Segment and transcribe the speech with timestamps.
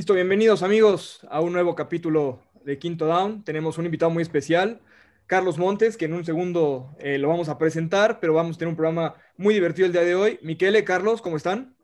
[0.00, 3.44] Listo, bienvenidos amigos a un nuevo capítulo de Quinto Down.
[3.44, 4.80] Tenemos un invitado muy especial,
[5.26, 8.70] Carlos Montes, que en un segundo eh, lo vamos a presentar, pero vamos a tener
[8.70, 10.38] un programa muy divertido el día de hoy.
[10.40, 11.76] Miquele, Carlos, ¿cómo están?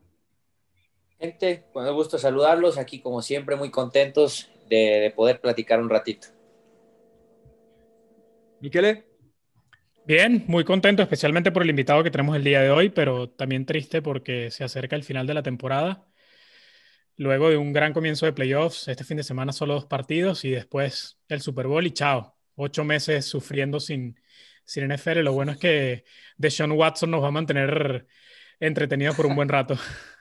[1.21, 2.79] Gente, con el gusto saludarlos.
[2.79, 6.29] Aquí, como siempre, muy contentos de, de poder platicar un ratito.
[8.62, 9.05] Miquele.
[10.07, 13.67] Bien, muy contento, especialmente por el invitado que tenemos el día de hoy, pero también
[13.67, 16.07] triste porque se acerca el final de la temporada
[17.17, 20.50] luego de un gran comienzo de playoffs, este fin de semana solo dos partidos y
[20.50, 22.36] después el Super Bowl y chao.
[22.54, 24.18] Ocho meses sufriendo sin,
[24.64, 25.21] sin NFL.
[25.21, 26.04] Lo bueno es que
[26.37, 28.07] Deshaun Watson nos va a mantener
[28.61, 29.76] entretenidos por un buen rato.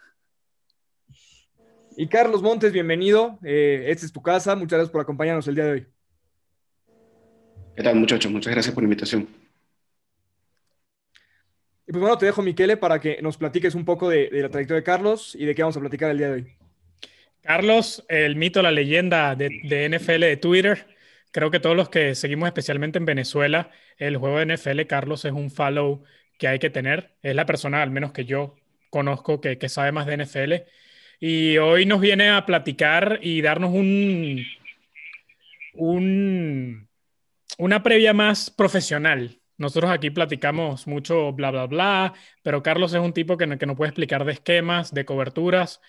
[1.98, 3.40] Y Carlos Montes, bienvenido.
[3.41, 4.54] Eh, esta es tu casa.
[4.54, 5.88] Muchas gracias por acompañarnos el día de hoy.
[7.74, 8.30] ¿Qué tal, muchachos?
[8.30, 9.30] Muchas gracias por la invitación.
[11.88, 14.50] Y pues bueno, te dejo, Miquele, para que nos platiques un poco de, de la
[14.50, 16.65] trayectoria de Carlos y de qué vamos a platicar el día de hoy.
[17.45, 19.49] Carlos, el mito, la leyenda de,
[19.88, 20.88] NFL de Twitter.
[21.32, 25.32] Creo que todos los que seguimos especialmente en Venezuela, el juego de NFL, Carlos es
[25.32, 26.04] un follow
[26.40, 27.12] que hay que tener.
[27.21, 28.55] Es la persona, al menos que yo
[28.90, 30.54] conozco, que, sabe más de NFL.
[31.20, 34.43] Y hoy nos viene a platicar y darnos un,
[35.76, 36.90] un,
[37.59, 39.40] una previa más profesional.
[39.57, 43.77] Nosotros aquí platicamos mucho bla, bla, bla, pero Carlos es un tipo que, que nos
[43.77, 45.80] puede explicar de esquemas, de coberturas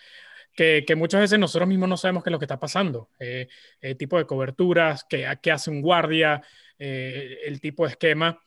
[0.56, 3.10] que, muchas veces nosotros mismos no sabemos qué es lo que está pasando.
[3.18, 3.48] Eh,
[3.80, 6.42] el tipo de coberturas, qué, hace un guardia,
[6.78, 8.40] eh, el tipo de esquema.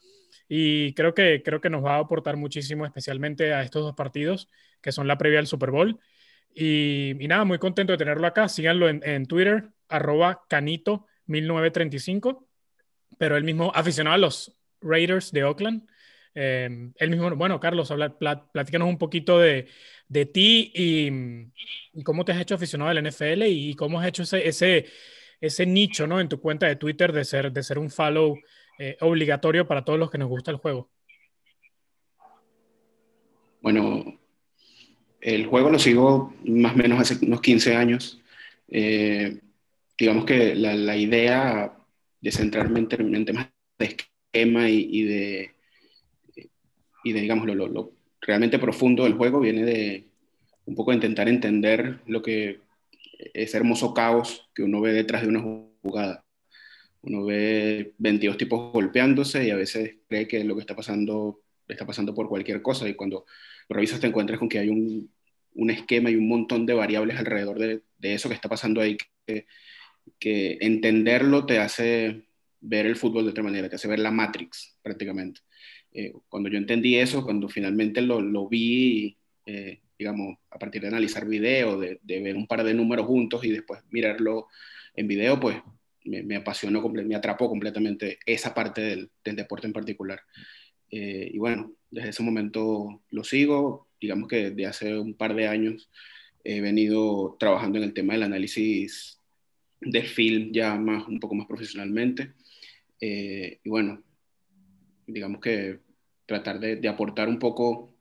[0.48, 4.50] Y creo que, creo que nos va a aportar muchísimo, especialmente a estos dos partidos,
[4.82, 6.00] que son la previa del Super Bowl.
[6.54, 8.50] Y, nada, muy contento de tenerlo acá.
[8.50, 12.48] Síganlo en, Twitter, arroba canito1935,
[13.20, 15.88] pero él mismo aficionado a los Raiders de Oakland.
[16.36, 19.68] Eh, él mismo, bueno, Carlos, habla, platícanos un poquito de,
[20.08, 24.48] de ti y, cómo te has hecho aficionado al NFL y, cómo has hecho ese,
[24.48, 24.86] ese,
[25.42, 26.20] ese nicho ¿no?
[26.20, 28.38] en tu cuenta de Twitter de ser, de ser un follow
[28.78, 30.90] eh, obligatorio para todos los que nos gusta el juego.
[33.62, 34.20] Bueno,
[35.22, 38.22] el juego lo sigo más o menos hace unos 15 años.
[38.70, 39.40] Eh,
[39.98, 41.76] digamos que la, la, idea
[42.22, 43.48] de centrarme en, temas
[43.78, 45.56] de esquema y, de,
[47.10, 50.06] y de, lo, realmente profundo del juego viene de
[50.66, 52.60] un poco intentar entender lo que
[53.34, 55.42] ese hermoso caos que uno ve detrás de una
[55.82, 56.24] jugada.
[57.02, 61.86] Uno ve 22 tipos golpeándose y a veces cree que lo que está pasando está
[61.86, 63.26] pasando por cualquier cosa y cuando
[63.68, 65.12] lo revisas te encuentras con que hay un,
[65.54, 68.98] un esquema y un montón de variables alrededor de, de eso que está pasando ahí
[70.20, 72.26] que, entenderlo te hace
[72.62, 75.42] ver el fútbol de otra manera, te hace ver la Matrix prácticamente.
[76.00, 80.88] Eh, cuando yo entendí eso, cuando finalmente lo, lo vi, eh, digamos, a partir de
[80.88, 84.48] analizar video, de, de, ver un par de números juntos y después mirarlo
[84.96, 85.58] en video, pues
[86.06, 90.22] me, me apasionó, me atrapó completamente esa parte del, del deporte en particular.
[90.90, 95.48] Eh, y bueno, desde ese momento lo sigo, digamos que desde hace un par de
[95.50, 95.90] años
[96.46, 99.20] he venido trabajando en el tema del análisis
[99.82, 102.34] del film ya más, un poco más profesionalmente.
[103.02, 104.02] y bueno,
[105.06, 105.89] digamos que
[106.30, 107.96] tratar de, aportar un poco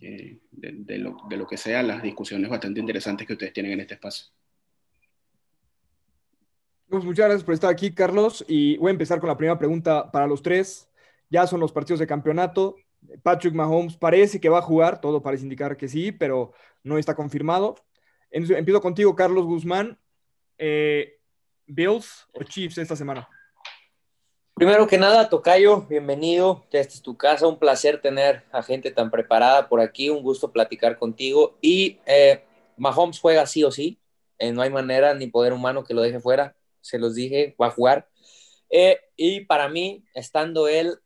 [0.00, 3.80] eh, de, lo, de, lo, que sea las discusiones bastante interesantes que ustedes tienen en
[3.80, 4.26] este espacio.
[6.88, 8.44] Pues muchas gracias por estar aquí, Carlos.
[8.46, 10.88] Y voy a empezar con la primera pregunta para los tres.
[11.28, 12.76] Ya son los partidos de campeonato.
[13.24, 16.52] Patrick Mahomes parece que va a jugar, todo parece indicar que sí, pero
[16.84, 17.74] no está confirmado.
[18.30, 19.98] Empiezo contigo, Carlos Guzmán.
[20.56, 21.18] Eh,
[21.66, 23.28] ¿Bills o Chiefs esta semana?
[24.56, 26.64] Primero que nada, Tocayo, bienvenido.
[26.72, 27.46] Esta es tu casa.
[27.46, 30.08] Un placer tener a gente tan preparada por aquí.
[30.08, 31.58] Un gusto platicar contigo.
[31.60, 32.42] Y eh,
[32.78, 34.00] Mahomes juega sí o sí.
[34.38, 36.56] Eh, no hay manera ni poder humano que lo deje fuera.
[36.80, 38.08] Se los dije, va a jugar.
[38.70, 41.00] Eh, y para mí, estando él,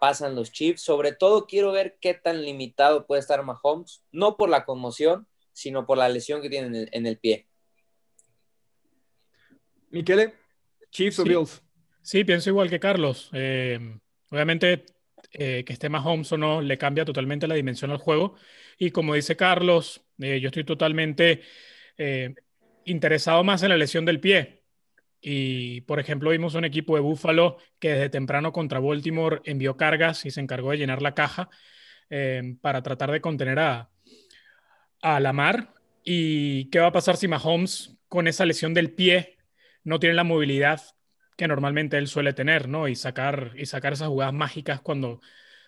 [0.00, 0.82] pasan los Chiefs.
[0.82, 4.02] Sobre todo, quiero ver qué tan limitado puede estar Mahomes.
[4.10, 7.46] No por la conmoción, sino por la lesión que tiene en el, en el pie.
[9.90, 10.34] Miquele,
[10.90, 11.62] Chiefs o Bills.
[12.02, 13.30] Sí, pienso igual que Carlos.
[13.32, 13.78] Eh,
[14.30, 14.86] obviamente,
[15.32, 18.36] eh, que esté más Holmes o no le cambia totalmente la dimensión al juego.
[18.78, 21.42] Y como dice Carlos, eh, yo estoy totalmente
[22.84, 24.64] interesado más en la lesión del pie.
[25.20, 30.24] Y, por ejemplo, vimos un equipo de Buffalo que desde temprano contra Baltimore envió cargas
[30.26, 31.50] y se encargó de llenar la caja
[32.62, 33.90] para tratar de contener a,
[35.02, 35.74] a Lamar.
[36.04, 39.36] ¿Y qué va a pasar si Mahomes con esa lesión del pie
[39.84, 40.80] no tiene la movilidad
[41.36, 42.88] que normalmente él suele tener, ¿no?
[42.88, 45.20] Y sacar, y sacar esas jugadas mágicas cuando,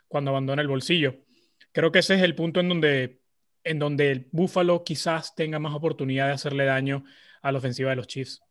[0.09, 1.17] cuando abandona el bolsillo.
[1.73, 3.23] Creo que ese es el punto en donde
[3.65, 7.05] en donde el Buffalo quizás tenga más oportunidad de hacerle daño
[7.43, 8.43] a la ofensiva de los Chiefs?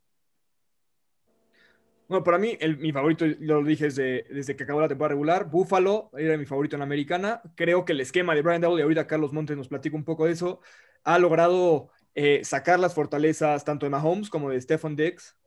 [2.08, 6.38] Bueno, para mí, mi favorito, lo dije desde, que acabó la temporada regular, Buffalo era
[6.38, 7.42] mi favorito en la americana.
[7.56, 10.26] Creo que el esquema de Brian Double, y ahorita Carlos Montes nos platica un poco
[10.26, 10.60] de eso,
[11.06, 15.38] ha logrado eh, sacar las fortalezas tanto de Mahomes como de Stephon Diggs.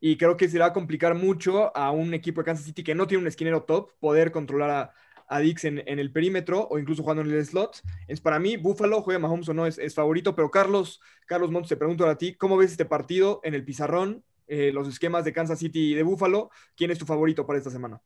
[0.00, 2.94] Y creo que se va a complicar mucho a un equipo de Kansas City que
[2.94, 4.94] no tiene un esquinero top poder controlar a,
[5.28, 7.82] a Dix en, el perímetro o incluso jugando en el slot.
[8.06, 10.34] Es para mí, Buffalo, juega Mahomes o no, es, es favorito.
[10.34, 14.22] Pero Carlos, Carlos Montes, te pregunto a ti, ¿cómo ves este partido en el pizarrón?
[14.46, 16.50] Eh, los esquemas de Kansas City y de Buffalo.
[16.74, 18.00] ¿Quién es tu favorito para esta semana?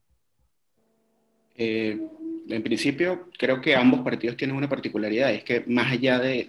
[1.55, 2.01] Eh,
[2.49, 6.49] en principio, creo que ambos partidos tienen una particularidad, es que más allá de,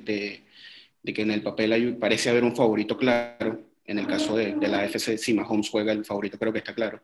[1.04, 4.82] de, que en el papel parece haber un favorito claro, en el caso de, la
[4.82, 7.02] AFC, si Mahomes juega el favorito, creo que está claro.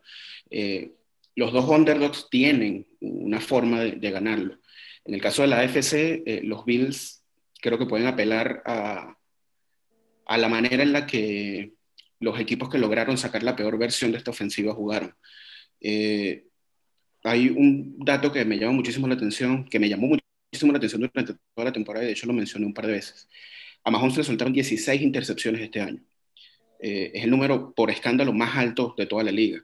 [0.50, 0.92] Eh,
[1.36, 4.58] los dos underdogs tienen una forma de, ganarlo.
[5.04, 7.22] En el caso de la AFC, los Bills
[7.60, 9.16] creo que pueden apelar a,
[10.26, 11.74] a la manera en la que
[12.20, 15.14] los equipos que lograron sacar la peor versión de esta ofensiva jugaron.
[15.80, 16.44] Eh,
[17.24, 21.00] hay un dato que me llama muchísimo la atención, que me llamó muchísimo la atención
[21.00, 23.28] durante toda la temporada, y de hecho lo mencioné un par de veces.
[23.82, 26.02] A Mahomes le soltaron 16 intercepciones este año.
[26.82, 29.62] Eh, es el número por escándalo más alto de toda la liga.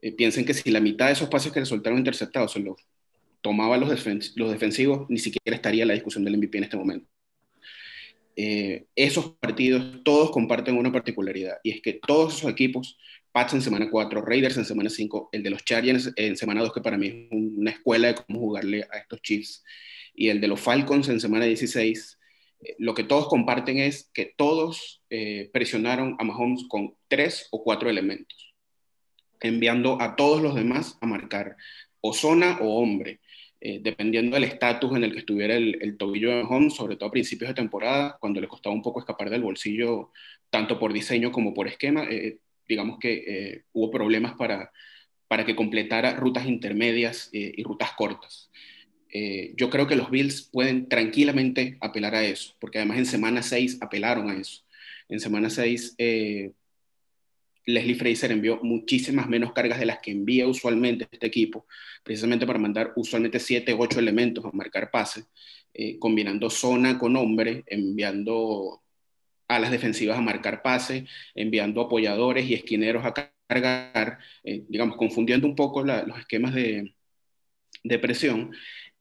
[0.00, 2.76] Eh, piensen que si la mitad de esos pases que le soltaron interceptados se los
[3.40, 7.06] tomaban los, defensivos, ni siquiera estaría la discusión del MVP en este momento.
[8.36, 12.98] Eh, esos partidos todos comparten una particularidad y es que todos esos equipos,
[13.32, 16.72] Pats en semana 4, Raiders en semana 5, el de los Chargers en semana 2,
[16.72, 19.64] que para mí es una escuela de cómo jugarle a estos Chiefs,
[20.14, 22.23] y el de los Falcons en semana 16, eh,
[22.78, 27.90] lo que todos comparten es que todos eh, presionaron a Mahomes con tres o cuatro
[27.90, 28.54] elementos,
[29.40, 31.56] enviando a todos los demás a marcar
[32.00, 33.20] o zona o hombre.
[33.66, 37.12] Eh, dependiendo del estatus en el que estuviera el, tobillo de Mahomes, sobre todo a
[37.12, 40.10] principios de temporada, cuando le costaba un poco escapar del bolsillo,
[40.50, 44.70] tanto por diseño como por esquema, eh, digamos que eh, hubo problemas para,
[45.28, 48.50] para que completara rutas intermedias y rutas cortas.
[49.56, 53.78] Yo creo que los Bills pueden tranquilamente apelar a eso, porque además en semana 6
[53.80, 54.64] apelaron a eso.
[55.08, 55.96] En semana 6
[57.66, 61.66] Leslie Fraser envió muchísimas menos cargas de las que envía usualmente este equipo,
[62.02, 65.24] precisamente para mandar usualmente 7, 8 elementos a marcar pase,
[65.72, 68.82] eh, combinando zona con hombre, enviando
[69.48, 73.14] a las defensivas a marcar pase, enviando apoyadores y esquineros a
[73.46, 76.92] cargar, eh, digamos, confundiendo un poco los esquemas de,
[78.00, 78.52] presión,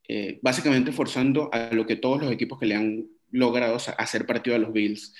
[0.07, 4.55] eh, básicamente forzando a lo que todos los equipos que le han logrado hacer partido
[4.55, 5.15] a los Bills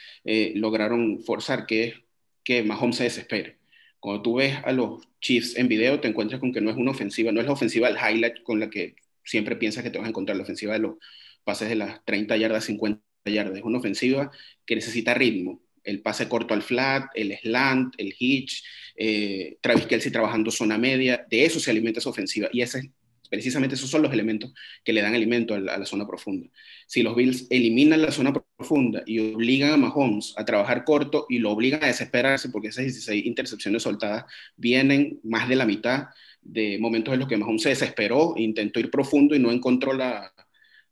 [0.56, 1.96] lograron forzar, que es
[2.44, 3.58] que Mahomes se desespere.
[4.00, 6.92] Cuando tú ves a los Chiefs en video, te encuentras con que no es una
[6.92, 10.06] ofensiva, no es la ofensiva del highlight con la que siempre piensas que te vas
[10.06, 10.96] a encontrar, la ofensiva de los
[11.44, 13.58] pases de las 30 yardas, 50 yardas.
[13.58, 14.32] Es una ofensiva
[14.66, 15.62] que necesita ritmo.
[15.84, 18.64] El pase corto al flat, el slant, el hitch,
[18.96, 22.50] eh, Travis Kelsey trabajando zona media, de eso se alimenta esa ofensiva.
[22.52, 22.90] Y ese es
[23.34, 24.54] Precisamente esos son los elementos
[24.84, 26.48] que le dan alimento a la, zona profunda.
[26.86, 31.40] Si los Bills eliminan la zona profunda y obligan a Mahomes a trabajar corto y
[31.40, 34.26] lo obligan a desesperarse porque esas 16 intercepciones soltadas
[34.56, 36.10] vienen más de la mitad
[36.44, 40.32] de momentos en los que Mahomes se desesperó, intentó ir profundo y no encontró la,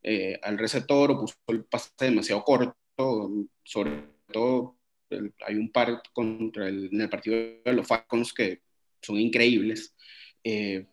[0.02, 2.76] eh, al receptor o puso el pase demasiado corto,
[3.64, 4.04] sobre
[4.34, 4.80] todo
[5.46, 8.62] hay un par contra el, en el partido de los Falcons que
[9.00, 9.94] son increíbles.
[10.44, 10.88] Eh,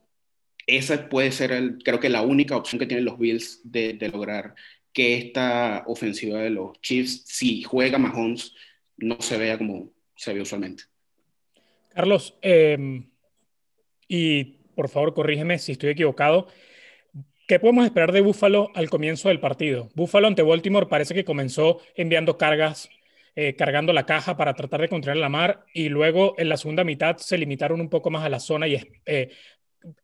[0.69, 4.55] esa puede ser, el, creo que la única opción que tienen los Bills de, lograr
[4.93, 8.55] que esta ofensiva de los Chiefs, si juega Mahomes,
[8.99, 10.85] no se vea como se ve usualmente.
[11.95, 13.09] Carlos, em,
[14.07, 14.45] y
[14.75, 16.49] por favor corrígeme si estoy equivocado.
[17.47, 19.89] ¿Qué podemos esperar de Buffalo al comienzo del partido?
[19.95, 22.91] Buffalo ante Baltimore parece que comenzó enviando cargas,
[23.35, 26.85] eh, cargando la caja para tratar de controlar la mar y luego en la segunda
[26.85, 29.31] mitad se limitaron un poco más a la zona y eh,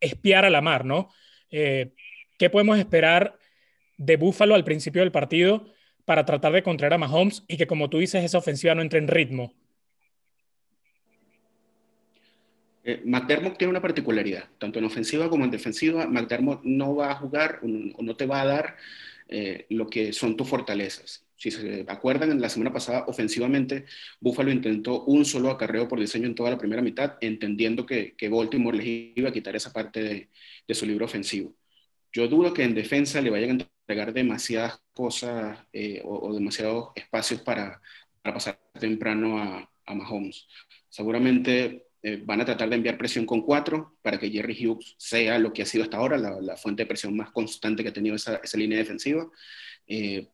[0.00, 1.10] espiar a la mar, ¿no?
[1.50, 1.92] Eh,
[2.38, 3.38] ¿Qué podemos esperar
[3.96, 5.66] de Buffalo al principio del partido
[6.04, 8.98] para tratar de contraer a Mahomes y que, como tú dices, esa ofensiva no entre
[8.98, 9.54] en ritmo?
[12.86, 16.06] Eh, McDermott tiene una particularidad, tanto en ofensiva como en defensiva.
[16.06, 18.76] McDermott no va a jugar o no te va a dar
[19.28, 21.24] eh, lo que son tus fortalezas.
[21.36, 23.86] Si se acuerdan, en la semana pasada, ofensivamente,
[24.20, 28.28] Buffalo intentó un solo acarreo por diseño en toda la primera mitad, entendiendo que, que
[28.28, 30.28] Baltimore les iba a quitar esa parte de,
[30.66, 31.54] de, su libro ofensivo.
[32.12, 37.40] Yo dudo que en defensa le vayan a entregar demasiadas cosas eh, o, demasiados espacios
[37.42, 37.80] para,
[38.22, 40.46] para pasar temprano a, a Mahomes.
[40.88, 45.38] Seguramente eh, van a tratar de enviar presión con cuatro para que Jerry Hughes sea
[45.38, 48.14] lo que ha sido hasta ahora, la, fuente de presión más constante que ha tenido
[48.14, 49.26] esa, esa línea defensiva.
[49.86, 50.26] Eh,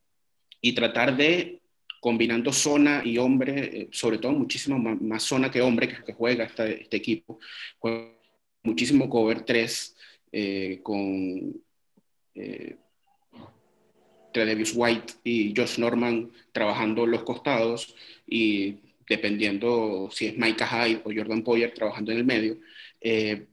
[0.60, 1.60] y tratar de,
[2.00, 6.96] combinando zona y hombre, sobre todo muchísimo más, zona que hombre que, juega este, este
[6.96, 7.38] equipo,
[8.64, 9.96] muchísimo cover 3
[10.82, 11.54] con
[14.32, 17.94] Tredevius White y Josh Norman trabajando los costados
[18.26, 22.60] y dependiendo si es Micah Hyde o Jordan Poyer trabajando en el medio,
[23.00, 23.48] eh,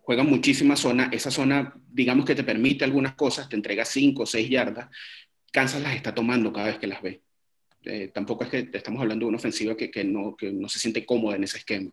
[0.00, 1.10] juegan muchísima zona.
[1.12, 4.88] Esa zona, digamos que te permite algunas cosas, te entrega 5 o 6 yardas.
[5.52, 7.20] Kansas las está tomando cada vez que las ve.
[7.88, 10.80] Eh, tampoco es que estamos hablando de una ofensiva que, que, no, que no se
[10.80, 11.92] siente cómoda en ese esquema.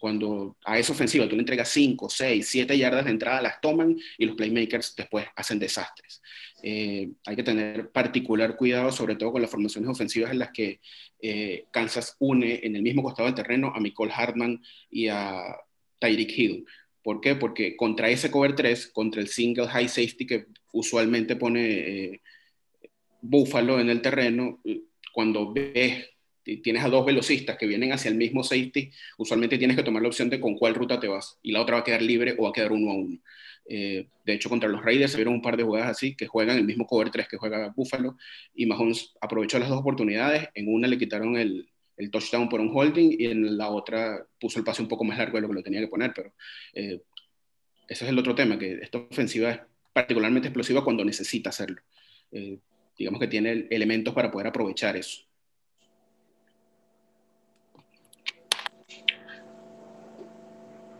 [0.00, 3.94] Cuando a esa ofensiva tú le entregas 5, 6, 7 yardas de entrada, las toman
[4.16, 6.22] y los playmakers después hacen desastres.
[6.62, 10.80] Eh, hay que tener particular cuidado, sobre todo con las formaciones ofensivas en las que
[11.20, 15.56] eh, Kansas une en el mismo costado del terreno a Nicole Hartman y a
[16.00, 16.64] Tyreek Hill.
[17.02, 17.34] ¿Por qué?
[17.34, 22.22] Porque contra ese cover 3, contra el single high safety que usualmente pone
[23.20, 24.62] Buffalo en el terreno,
[25.14, 26.10] cuando ves,
[26.42, 30.08] tienes a dos velocistas que vienen hacia el mismo safety, usualmente tienes que tomar la
[30.08, 32.42] opción de con cuál ruta te vas y la otra va a quedar libre o
[32.42, 33.18] va a quedar uno a uno.
[33.66, 36.58] Eh, de hecho, contra los Raiders se vieron un par de jugadas así que juegan
[36.58, 38.16] el mismo cover 3 que juega Buffalo
[38.54, 40.48] y Mahomes aprovechó las dos oportunidades.
[40.54, 44.58] En una le quitaron el, el touchdown por un holding y en la otra puso
[44.58, 46.12] el pase un poco más largo de lo que lo tenía que poner.
[46.12, 46.34] Pero
[46.74, 47.00] eh,
[47.88, 49.60] ese es el otro tema, que esta ofensiva es
[49.92, 51.80] particularmente explosiva cuando necesita hacerlo.
[52.32, 52.58] Eh,
[52.96, 55.22] digamos que tiene elementos para poder aprovechar eso.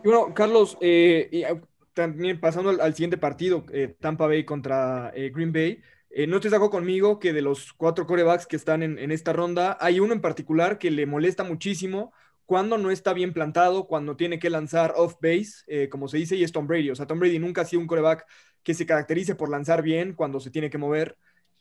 [0.05, 1.59] bueno, Carlos, eh, ah,
[1.93, 5.81] también pasando al, siguiente partido, eh, Tampa Bay contra eh, Green Bay,
[6.27, 9.99] no te saco conmigo que de los cuatro corebacks que están en, esta ronda, hay
[9.99, 12.13] uno en particular que le molesta muchísimo
[12.45, 16.43] cuando no está bien plantado, cuando tiene que lanzar off base, como se dice, y
[16.43, 16.91] es Tom Brady.
[16.91, 18.25] O sea, Tom Brady nunca ha sido un coreback
[18.63, 21.17] que se caracterice por lanzar bien cuando se tiene que mover.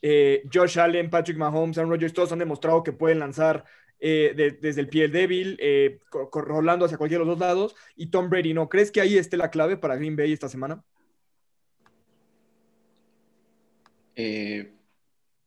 [0.07, 3.65] Eh, Josh Allen, Patrick Mahomes, Aaron Rodgers, todos han demostrado que pueden lanzar
[3.99, 5.99] eh, desde el pie débil, eh,
[6.31, 8.69] rolando hacia cualquiera de los dos lados, y Tom Brady no.
[8.69, 10.85] ¿Crees que ahí esté la clave para Green Bay esta semana?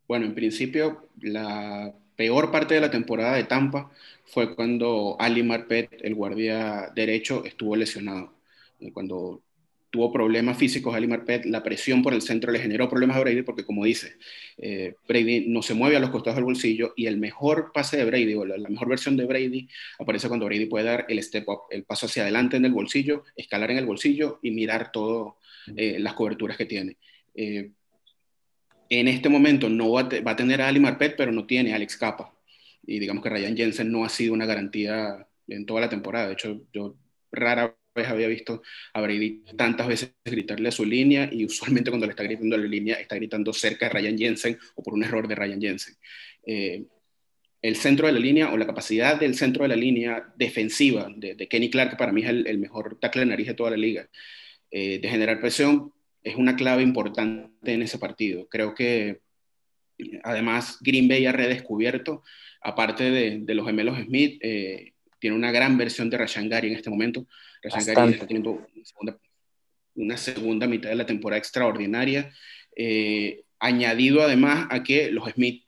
[0.07, 3.91] bueno, en principio, la peor parte de la temporada de Tampa
[4.25, 8.33] fue cuando Ali Marpet, el guardia derecho, estuvo lesionado.
[8.93, 9.43] Cuando
[9.89, 13.41] tuvo problemas físicos Ali Marpet, la presión por el centro le generó problemas a Brady
[13.41, 14.17] porque como dice,
[14.57, 18.05] eh, Brady no se mueve a los costados del bolsillo y el mejor pase de
[18.05, 19.67] Brady o la, mejor versión de Brady
[19.99, 23.23] aparece cuando Brady puede dar el step up, el paso hacia adelante en el bolsillo,
[23.35, 25.33] escalar en el bolsillo y mirar todas
[25.75, 26.97] eh, las coberturas que tiene.
[27.35, 27.71] Eh,
[28.89, 31.97] en este momento no va a, tener a Ali Marpet, pero no tiene a Alex
[31.97, 32.33] Capa.
[32.85, 36.27] Y digamos que Ryan Jensen no ha sido una garantía en toda la temporada.
[36.27, 36.95] De hecho, yo
[37.31, 37.75] rara
[38.05, 38.61] había visto
[38.93, 42.59] a Brady tantas veces gritarle a su línea y usualmente cuando le está gritando a
[42.59, 45.95] la línea está gritando cerca de Ryan Jensen o por un error de Ryan Jensen.
[46.45, 46.85] Eh,
[47.61, 51.47] el centro de la línea o la capacidad del centro de la línea defensiva de,
[51.47, 54.07] Kenny Clark, para mí es el, mejor tackle de nariz de toda la liga,
[54.69, 55.91] eh, de generar presión,
[56.23, 58.47] es una clave importante en ese partido.
[58.49, 59.21] Creo que
[60.23, 62.23] además Green Bay ha redescubierto,
[62.61, 66.89] aparte de, los gemelos Smith, eh, tiene una gran versión de Rashan Gary en este
[66.89, 67.27] momento.
[67.63, 68.65] Rashan Gary está teniendo
[69.95, 72.31] una segunda, mitad de la temporada extraordinaria,
[72.75, 75.63] eh, añadido además a que los Smith,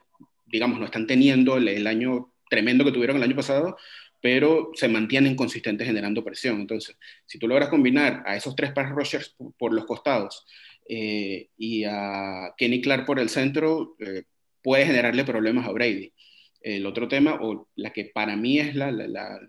[0.46, 3.78] digamos, no están teniendo el, año tremendo que tuvieron el año pasado,
[4.22, 6.60] pero se mantienen consistentes generando presión.
[6.60, 10.46] Entonces, si tú logras combinar a esos tres pass rushers por, los costados
[10.88, 14.24] eh, y a Kenny Clark por el centro, eh,
[14.62, 16.14] puede generarle problemas a Brady.
[16.62, 19.40] El otro tema, o la que para mí es la, la, la,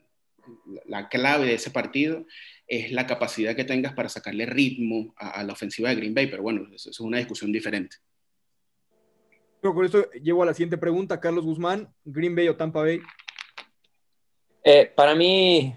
[1.10, 2.24] clave de ese partido,
[2.66, 6.42] es la capacidad que tengas para sacarle ritmo a, la ofensiva de Green Bay, pero
[6.42, 7.96] bueno, eso es una discusión diferente.
[9.60, 13.00] Pero con esto llevo a la siguiente pregunta, Carlos Guzmán, Green Bay o Tampa Bay.
[14.64, 15.74] Eh, para mí,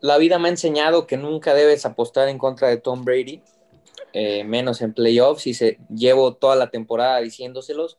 [0.00, 3.42] la vida me ha enseñado que nunca debes apostar en contra de Tom Brady,
[4.12, 7.98] eh, menos en playoffs, y se, llevo toda la temporada diciéndoselos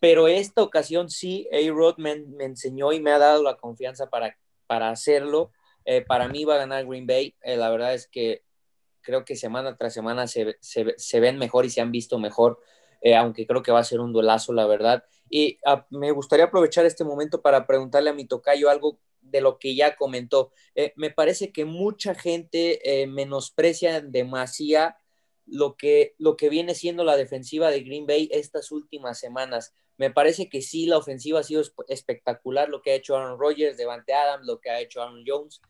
[0.00, 4.36] pero esta ocasión sí, A-Rod me, enseñó y me ha dado la confianza para,
[4.68, 5.50] para hacerlo.
[5.84, 7.34] Eh, para mí va a ganar Green Bay.
[7.42, 8.44] Eh, la verdad es que
[9.00, 10.54] creo que semana tras semana se,
[11.18, 12.60] ven mejor y se han visto mejor,
[13.00, 15.02] eh, aunque creo que va a ser un duelazo, la verdad.
[15.30, 19.58] Y ah, me gustaría aprovechar este momento para preguntarle a mi tocayo algo de lo
[19.58, 20.52] que ya comentó.
[20.94, 24.94] me parece que mucha gente menosprecia demasiado
[25.44, 29.74] lo que, lo que viene siendo la defensiva de Green Bay estas últimas semanas.
[29.98, 33.76] Me parece que sí, la ofensiva ha sido espectacular, lo que ha hecho Aaron Rodgers,
[33.76, 35.60] Devante Adams, lo que ha hecho Aaron Jones,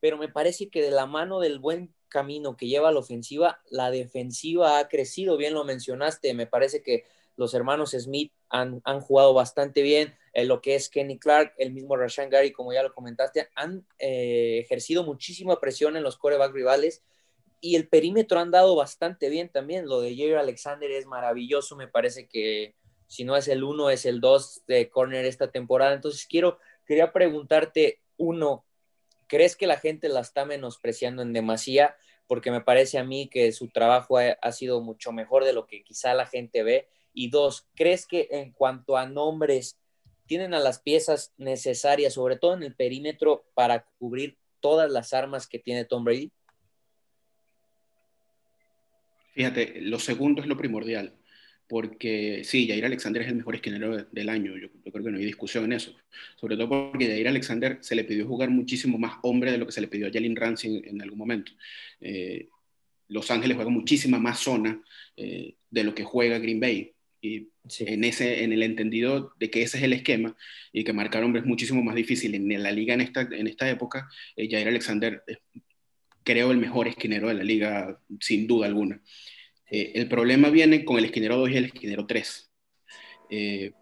[0.00, 3.90] pero me parece que de la mano del buen camino que lleva la ofensiva, la
[3.90, 7.04] defensiva ha crecido, bien lo mencionaste, me parece que
[7.36, 10.14] los hermanos Smith han, jugado bastante bien.
[10.32, 13.86] En lo que es Kenny Clark, el mismo Rashan Gary, como ya lo comentaste, han
[13.98, 17.02] eh, ejercido muchísima presión en los coreback rivales
[17.60, 19.86] y el perímetro han dado bastante bien también.
[19.86, 22.74] Lo de Jerry Alexander es maravilloso, me parece que
[23.06, 25.94] si no es el uno, es el dos de corner esta temporada.
[25.94, 28.64] Entonces quiero, quería preguntarte, uno,
[29.26, 31.96] ¿crees que la gente la está menospreciando en demasía?
[32.26, 35.66] Porque me parece a mí que su trabajo ha, ha sido mucho mejor de lo
[35.66, 36.88] que quizá la gente ve.
[37.12, 39.78] Y dos, ¿crees que en cuanto a nombres
[40.26, 45.46] tienen a las piezas necesarias, sobre todo en el perímetro, para cubrir todas las armas
[45.46, 46.32] que tiene Tom Brady?
[49.34, 51.14] Fíjate, lo segundo es lo primordial,
[51.68, 55.24] porque sí, Jair Alexander es el mejor esquinero del año, yo, creo que no hay
[55.24, 55.94] discusión en eso,
[56.36, 59.72] sobre todo porque Jair Alexander se le pidió jugar muchísimo más hombre de lo que
[59.72, 61.52] se le pidió a Jalen Ramsey en, algún momento.
[62.00, 62.48] Eh,
[63.08, 64.80] Los Ángeles juega muchísima más zona
[65.16, 66.92] eh, de lo que juega Green Bay.
[67.20, 67.48] Y
[67.80, 70.36] en, ese, en el entendido de que ese es el esquema
[70.72, 73.68] y que marcar hombres es muchísimo más difícil en la liga en esta, en esta
[73.68, 75.38] época, eh, Jair Alexander es,
[76.22, 79.00] creo, el mejor esquinero de la liga, sin duda alguna.
[79.70, 82.50] Eh, el problema viene con el esquinero 2 y el esquinero 3.
[83.30, 83.72] Eh,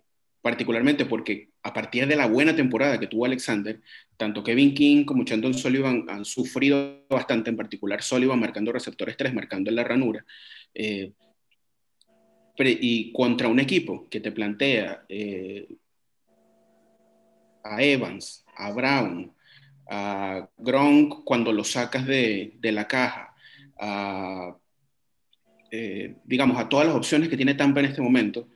[0.43, 3.81] particularmente porque a partir de la buena temporada que tuvo Alexander,
[4.17, 9.33] tanto Kevin King como Chandon Sullivan han sufrido bastante, en particular Sullivan marcando receptores 3,
[9.35, 10.25] marcando en la ranura.
[10.75, 11.13] Eh,
[12.57, 15.05] y contra un equipo que te plantea
[17.65, 19.35] a Evans, a Brown,
[19.91, 23.35] a Gronk cuando lo sacas de, la caja,
[23.81, 24.57] a,
[25.77, 28.49] eh, digamos, a todas las opciones que tiene Tampa en este momento,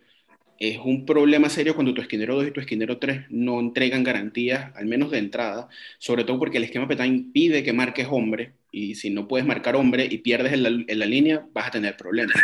[0.58, 4.72] es un problema serio cuando tu esquinero 2 y tu esquinero 3 no entregan garantías,
[4.76, 8.94] al menos de entrada, sobre todo porque el esquema Petain pide que marques hombre, y
[8.94, 12.36] si no puedes marcar hombre y pierdes en la, línea, vas a tener problemas.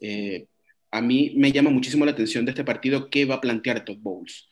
[0.00, 0.46] Eh,
[0.90, 3.98] a mí me llama muchísimo la atención de este partido qué va a plantear Todd
[3.98, 4.48] Bowles.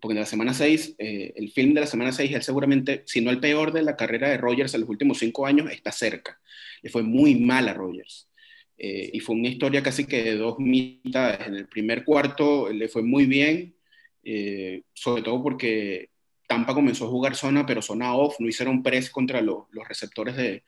[0.00, 3.20] Porque en la semana 6, eh, el film de la semana 6, él seguramente, si
[3.20, 6.40] no el peor de la carrera de Rogers en los últimos cinco años, está cerca.
[6.82, 8.28] Le fue muy mal a Rogers.
[8.76, 11.46] Eh, y fue una historia casi que de dos mitades.
[11.46, 13.74] En el primer cuarto le fue muy bien,
[14.22, 16.10] eh, sobre todo porque
[16.46, 20.64] Tampa comenzó a jugar zona, pero zona off, no hicieron press contra los receptores de,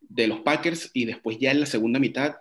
[0.00, 2.36] de los Packers y después ya en la segunda mitad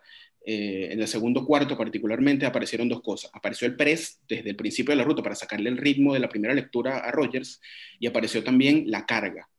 [0.50, 3.30] eh, en el segundo cuarto particularmente aparecieron dos cosas.
[3.34, 6.30] Apareció el press desde el principio de la ruta para sacarle el ritmo de la
[6.30, 7.60] primera lectura a Rogers
[8.00, 9.50] y apareció también la carga.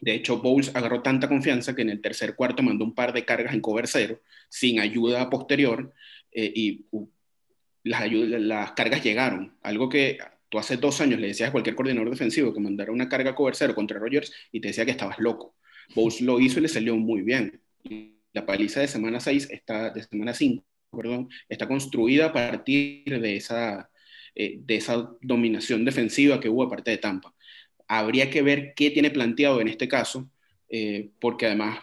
[0.00, 3.24] De hecho, Bowles agarró tanta confianza que en el tercer cuarto mandó un par de
[3.24, 5.92] cargas en cover cero, sin ayuda posterior,
[6.32, 7.08] eh, y uh,
[7.84, 9.56] las, cargas llegaron.
[9.62, 13.08] Algo que tú hace dos años le decías a cualquier coordinador defensivo que mandara una
[13.08, 15.56] carga cover cero contra Rogers y te decía que estabas loco.
[15.94, 17.60] Bowles lo hizo y le salió muy bien
[18.36, 23.36] la paliza de semana 6 está, de semana 5, perdón, está construida a partir de
[23.36, 23.90] esa,
[24.34, 27.34] eh, de esa dominación defensiva que hubo aparte de Tampa.
[27.88, 30.28] Habría que ver qué tiene planteado en este caso,
[30.68, 31.80] eh, porque además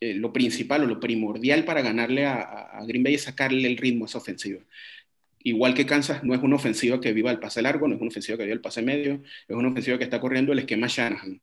[0.00, 4.04] eh, lo principal o lo primordial para ganarle a, Green Bay es sacarle el ritmo
[4.04, 4.60] a esa ofensiva.
[5.44, 8.10] Igual que Kansas, no es una ofensiva que viva el pase largo, no es una
[8.10, 11.40] ofensiva que viva el pase medio, es una ofensiva que está corriendo el esquema Shanahan.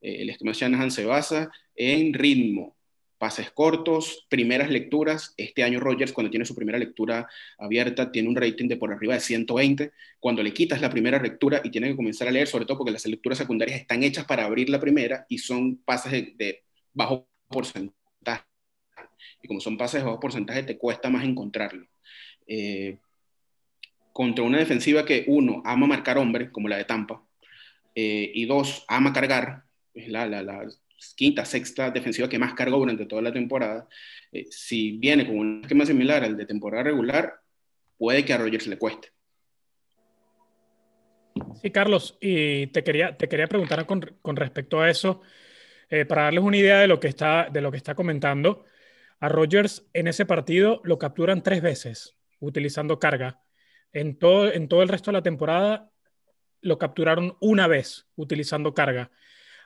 [0.00, 2.76] el esquema Shanahan se basa en ritmo,
[3.24, 5.32] pases cortos, primeras lecturas.
[5.38, 9.14] Este año Rogers, cuando tiene su primera lectura abierta, tiene un rating de por arriba
[9.14, 9.92] de 120.
[10.20, 12.92] Cuando le quitas la primera lectura y tiene que comenzar a leer, sobre todo porque
[12.92, 18.44] las lecturas secundarias están hechas para abrir la primera y son pases de, bajo porcentaje.
[19.40, 21.86] Y como son pases de bajo porcentaje, te cuesta más encontrarlo.
[22.46, 22.98] Eh,
[24.12, 27.24] contra una defensiva que, uno, ama marcar hombre, como la de Tampa,
[27.94, 30.26] eh, y dos, ama cargar, es la,
[31.14, 33.86] quinta, sexta defensiva que más cargó durante toda la temporada,
[34.32, 37.34] eh, si viene con un esquema similar al de temporada regular,
[37.98, 39.08] puede que a Rogers le cueste.
[41.60, 45.22] Sí, Carlos, y te quería, te quería preguntar con, con respecto a eso,
[45.90, 48.64] eh, para darles una idea de lo, que está, de lo que está comentando.
[49.20, 53.40] A Rogers en ese partido lo capturan tres veces utilizando carga.
[53.92, 55.90] En todo, en todo el resto de la temporada
[56.60, 59.10] lo capturaron una vez utilizando carga.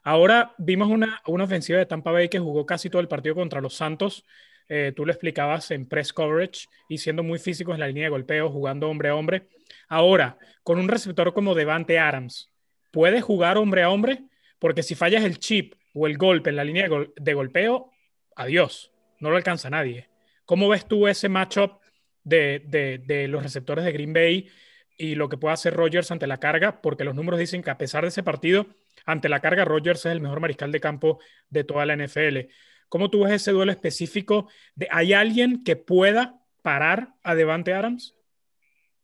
[0.09, 3.75] Ahora vimos una, ofensiva de Tampa Bay que jugó casi todo el partido contra los
[3.75, 4.25] Santos.
[4.67, 8.09] Eh, tú lo explicabas en press coverage y siendo muy físicos en la línea de
[8.09, 9.49] golpeo, jugando hombre a hombre.
[9.87, 12.51] Ahora, con un receptor como Devante Adams,
[12.91, 14.23] ¿puede jugar hombre a hombre?
[14.59, 17.91] Porque si fallas el chip o el golpe en la línea de, golpeo,
[18.35, 18.91] adiós,
[19.21, 20.09] no lo alcanza nadie.
[20.47, 21.83] ¿Cómo ves tú ese matchup
[22.25, 22.63] de,
[23.07, 24.49] de los receptores de Green Bay
[24.97, 26.81] y lo que puede hacer Rogers ante la carga?
[26.81, 28.69] Porque los números dicen que a pesar de ese partido,
[29.05, 32.49] ante la carga, Rogers es el mejor mariscal de campo de toda la NFL.
[32.89, 34.49] ¿Cómo tú ves ese duelo específico?
[34.75, 38.15] De, ¿Hay alguien que pueda parar a Devante Adams?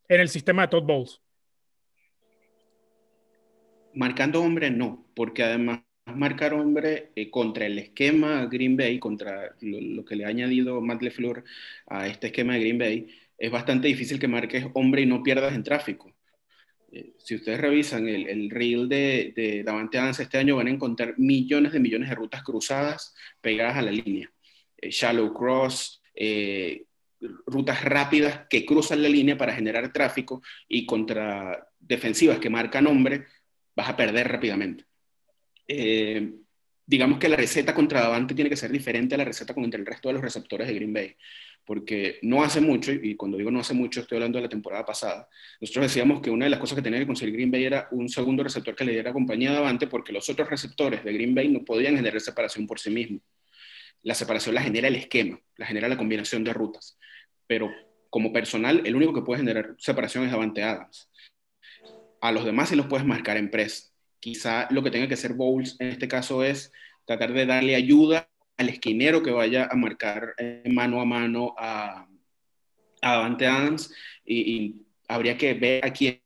[0.08, 1.20] en el sistema de Todd Bowles.
[3.94, 10.04] Marcando hombre no, porque además marcar hombre eh, contra el esquema Green Bay, contra lo,
[10.04, 11.44] que le ha añadido Matt LeFleur
[11.86, 15.54] a este esquema de Green Bay, es bastante difícil que marques hombre y no pierdas
[15.54, 16.13] en tráfico.
[16.94, 20.70] Eh, si ustedes revisan el, el reel de, de, Davante Adams este año, van a
[20.70, 24.32] encontrar millones de millones de rutas cruzadas pegadas a la línea.
[24.76, 26.00] Eh, shallow cross,
[27.46, 33.26] rutas rápidas que cruzan la línea para generar tráfico y contra defensivas que marcan hombre,
[33.74, 34.84] vas a perder rápidamente.
[35.66, 36.32] Eh,
[36.86, 39.86] digamos que la receta contra Davante tiene que ser diferente a la receta contra el
[39.86, 41.16] resto de los receptores de Green Bay,
[41.64, 44.84] porque no hace mucho, y cuando digo no hace mucho estoy hablando de la temporada
[44.84, 45.28] pasada,
[45.60, 48.08] nosotros decíamos que una de las cosas que tenía que conseguir Green Bay era un
[48.08, 51.48] segundo receptor que le diera compañía a Davante, porque los otros receptores de Green Bay
[51.48, 53.22] no podían generar separación por sí mismos.
[54.02, 56.98] La separación la genera el esquema, la genera la combinación de rutas,
[57.46, 57.70] pero
[58.10, 61.10] como personal, el único que puede generar separación es Davante Adams.
[62.20, 65.34] A los demás sí los puedes marcar en press Quizá lo que tenga que hacer
[65.34, 66.72] Bowles en este caso es
[67.04, 70.34] tratar de darle ayuda al esquinero que vaya a marcar
[70.66, 72.06] mano a mano a,
[73.02, 73.92] a Davante Adams
[74.24, 76.20] y, habría que ver a quién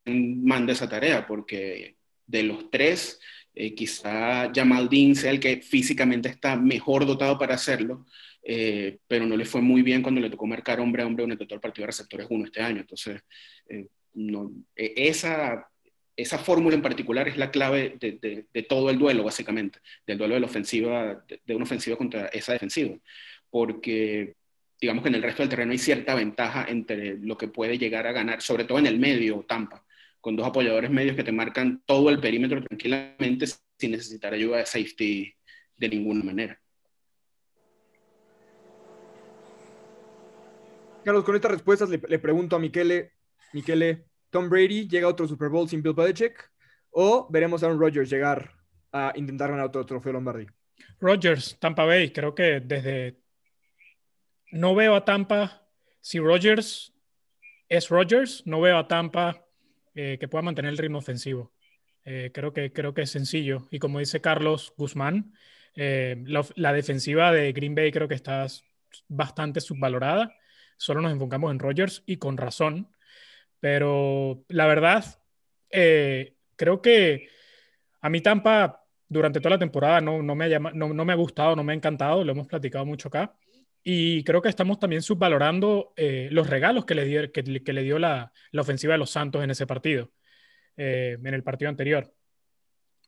[0.44, 3.20] manda esa tarea, porque de los tres,
[3.54, 8.06] eh, quizá Jamal Dean sea el que físicamente está mejor dotado para hacerlo,
[8.42, 11.32] eh, pero no le fue muy bien cuando le tocó marcar hombre a hombre en
[11.32, 12.80] el total partido de receptores 1 este año.
[12.80, 13.20] Entonces,
[13.68, 15.68] eh, no, e, esa
[16.18, 20.40] esa fórmula en particular es la clave de, todo el duelo, básicamente, del duelo de,
[20.40, 22.96] la ofensiva, de, una ofensiva contra esa defensiva,
[23.48, 24.34] porque
[24.80, 28.08] digamos que en el resto del terreno hay cierta ventaja entre lo que puede llegar
[28.08, 29.84] a ganar, sobre todo en el medio, Tampa,
[30.20, 33.46] con dos apoyadores medios que te marcan todo el perímetro tranquilamente
[33.78, 35.32] sin necesitar ayuda de safety
[35.76, 36.60] de ninguna manera.
[41.04, 43.12] Carlos, con estas respuestas le, le pregunto a Miquele,
[43.52, 46.50] Miquele, Tom Brady llega a otro Super Bowl sin Bill Belichick
[46.90, 48.50] o veremos a Aaron Rodgers llegar
[48.92, 50.46] a intentar ganar otro trofeo Lombardi.
[51.00, 53.20] Rodgers, Tampa Bay, creo que desde
[54.52, 55.68] no veo a Tampa
[56.00, 56.92] si Rodgers
[57.68, 59.44] es Rodgers, no veo a Tampa
[59.94, 61.52] eh, que pueda mantener el ritmo ofensivo.
[62.04, 63.68] Eh, creo, que, creo que es sencillo.
[63.70, 65.34] Y como dice Carlos Guzmán,
[65.74, 68.46] eh, la, la, defensiva de Green Bay creo que está
[69.08, 70.34] bastante subvalorada.
[70.78, 72.88] Solo nos enfocamos en Rodgers y con razón.
[73.60, 75.04] Pero la verdad,
[75.70, 77.28] eh, creo que
[78.00, 81.16] a mí Tampa durante toda la temporada no, no, me ha no, no, me ha
[81.16, 83.34] gustado, no me ha encantado, lo hemos platicado mucho acá.
[83.82, 87.98] Y creo que estamos también subvalorando eh, los regalos que le dio, que le dio
[87.98, 90.12] la, la, ofensiva de los Santos en ese partido,
[90.76, 92.12] eh, en el partido anterior.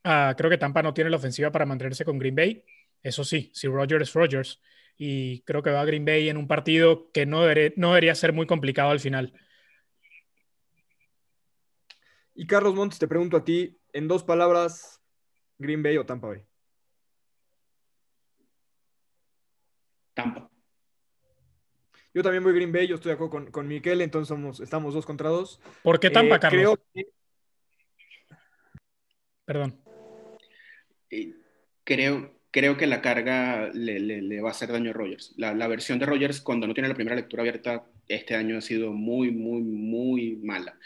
[0.05, 2.65] Ah, creo que Tampa no tiene la ofensiva para mantenerse con Green Bay.
[3.03, 4.61] Eso sí, si Rogers es Rogers.
[4.97, 8.33] Y creo que va a Green Bay en un partido que no, no debería ser
[8.33, 9.35] muy complicado al final.
[12.41, 14.99] Y Carlos Montes, te pregunto a ti, en dos palabras,
[15.59, 16.43] Green Bay o Tampa Bay.
[20.15, 20.51] Tampa.
[22.15, 24.95] Yo también voy Green Bay, yo estoy de acuerdo con, con Miquel, entonces somos, estamos
[24.95, 25.61] dos contra dos.
[25.83, 26.63] ¿Por qué Tampa, eh, Carlos?
[26.63, 27.05] Creo que...
[29.45, 29.79] Perdón.
[31.85, 35.35] Creo, creo que la carga le, le, va a hacer daño a Rogers.
[35.37, 38.63] La, la, versión de Rogers, cuando no tiene la primera lectura abierta, este año ha
[38.63, 40.79] sido muy, muy, muy mala.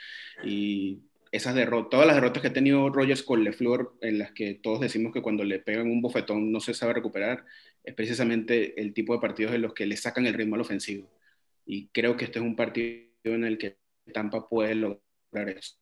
[0.42, 4.54] Y esas derrotas, todas las derrotas que ha tenido Rogers con LeFleur, en las que
[4.54, 7.44] todos decimos que cuando le pegan un bofetón no se sabe recuperar,
[7.82, 11.10] es precisamente el tipo de partidos en los que le sacan el ritmo al ofensivo.
[11.66, 13.78] Y creo que este es un partido en el que
[14.12, 15.74] Tampa puede lograr eso.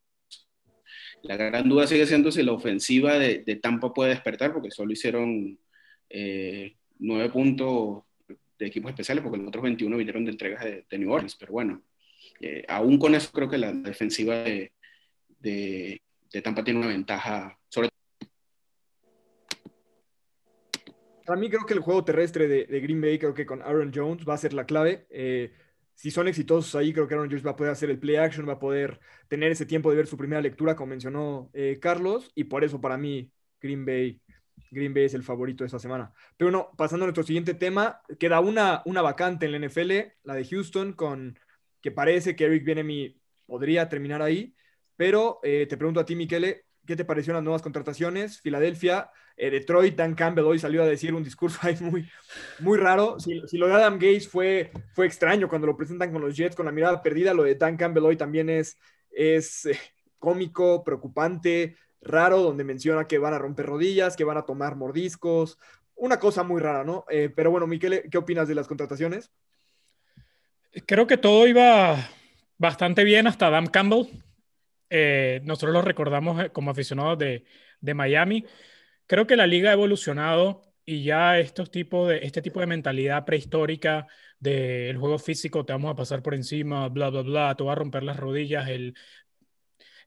[1.23, 5.59] La gran duda sigue siendo si la ofensiva de, Tampa puede despertar, porque solo hicieron
[6.09, 8.05] eh, nueve puntos
[8.59, 11.37] de equipos especiales, porque los otros 21 vinieron de entregas de, New Orleans.
[11.37, 11.83] Pero bueno,
[12.41, 14.73] eh, aún con eso creo que la defensiva de,
[15.43, 16.01] de,
[16.43, 17.89] Tampa tiene una ventaja sobre
[21.27, 24.27] Para mí creo que el juego terrestre de, Green Bay, creo que con Aaron Jones
[24.29, 25.07] va a ser la clave.
[25.11, 25.53] Eh,
[25.95, 28.49] si son exitosos ahí, creo que Aaron Jones va a poder hacer el play action,
[28.49, 32.33] va a poder tener ese tiempo de ver su primera lectura, como mencionó eh, Carlos,
[32.35, 34.21] y por eso para mí Green Bay,
[34.71, 36.13] Green Bay es el favorito de esta semana.
[36.37, 39.93] Pero no, pasando a nuestro siguiente tema, queda una, una vacante en la NFL,
[40.25, 41.39] la de Houston, con
[41.81, 44.55] que parece que Eric Bienemy podría terminar ahí.
[44.97, 48.41] Pero eh, te pregunto a ti, Miquele, ¿qué te parecieron las nuevas contrataciones?
[48.41, 52.09] Filadelfia, eh, Detroit, Dan Campbell hoy salió a decir un discurso ahí muy,
[52.61, 53.19] muy raro.
[53.19, 56.67] Si, lo de Adam Gates fue, fue extraño cuando lo presentan con los Jets con
[56.67, 58.79] la mirada perdida, lo de Dan Campbell hoy también es,
[59.11, 59.79] es eh,
[60.19, 65.59] cómico, preocupante, raro, donde menciona que van a romper rodillas, que van a tomar mordiscos.
[65.95, 67.05] Una cosa muy rara, ¿no?
[67.37, 69.31] pero bueno, Miquele, ¿qué opinas de las contrataciones?
[70.87, 72.09] Creo que todo iba
[72.59, 74.07] bastante bien hasta Dan Campbell.
[74.95, 77.45] Eh, nosotros lo recordamos como aficionados de,
[77.95, 78.45] Miami.
[79.07, 83.25] Creo que la liga ha evolucionado y ya estos tipos de, este tipo de mentalidad
[83.25, 84.07] prehistórica
[84.39, 87.75] del juego físico, te vamos a pasar por encima, bla, bla, bla, te va a
[87.75, 88.95] romper las rodillas, el,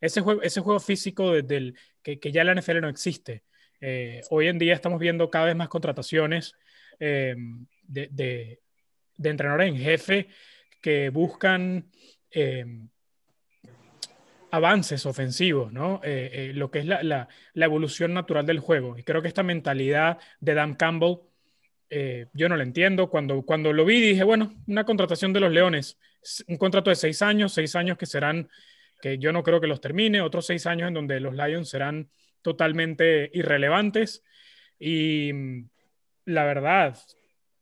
[0.01, 3.43] ese, juego, ese juego físico desde el, que, ya en la NFL no existe.
[3.81, 6.53] Eh, hoy en día estamos viendo cada vez más contrataciones
[6.99, 7.35] eh,
[7.81, 8.61] de, de,
[9.29, 10.27] entrenadores en jefe
[10.79, 11.89] que buscan
[12.29, 12.65] eh,
[14.55, 16.01] avances ofensivos, ¿no?
[16.53, 18.97] lo que es la, la, la, evolución natural del juego.
[18.97, 21.17] Y creo que esta mentalidad de Dan Campbell,
[22.33, 23.09] yo no la entiendo.
[23.09, 25.97] Cuando, cuando lo vi dije, bueno, una contratación de los Leones,
[26.47, 28.49] un contrato de seis años, seis años que serán,
[29.01, 32.09] que yo no creo que los termine, otros seis años en donde los Lions serán
[32.41, 34.23] totalmente irrelevantes
[34.79, 35.69] y mm,
[36.25, 36.97] la verdad,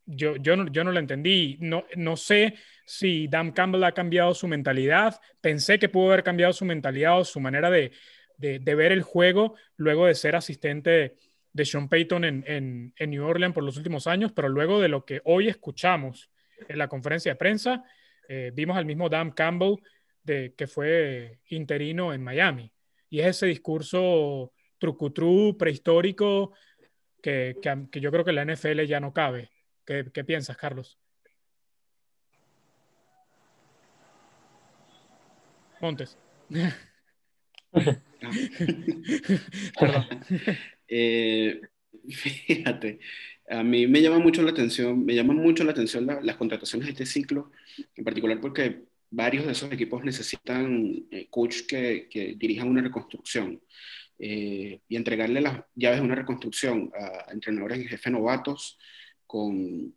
[0.06, 1.58] yo, yo, no, yo no lo entendí.
[1.60, 5.20] No, no sé si Dan Campbell ha cambiado su mentalidad.
[5.42, 7.92] Pensé que pudo haber cambiado su mentalidad o su manera de,
[8.38, 11.16] de, de ver el juego luego de ser asistente
[11.54, 14.90] de Sean Payton en, en, en, New Orleans por los últimos años, pero luego de
[14.90, 16.32] lo que hoy escuchamos
[16.68, 17.84] en la conferencia de prensa,
[18.28, 19.76] eh, vimos al mismo Dan Campbell
[20.24, 22.72] de, que fue interino en Miami.
[23.10, 26.54] Y es ese discurso trucutru prehistórico
[27.22, 29.53] que, que, que, yo creo que la NFL ya no cabe.
[29.86, 30.98] ¿Qué, qué piensas, Carlos?
[35.82, 36.18] Montes.
[40.88, 41.62] eh,
[42.10, 43.00] fíjate,
[43.50, 46.88] a mí me llama mucho la atención, me llaman mucho la atención la, las contrataciones
[46.88, 47.52] de este ciclo,
[47.96, 53.62] en particular porque varios de esos equipos necesitan eh, coach que, que, dirijan una reconstrucción
[54.20, 58.78] eh, y entregarle las llaves de una reconstrucción a, a entrenadores y jefes novatos
[59.34, 59.92] con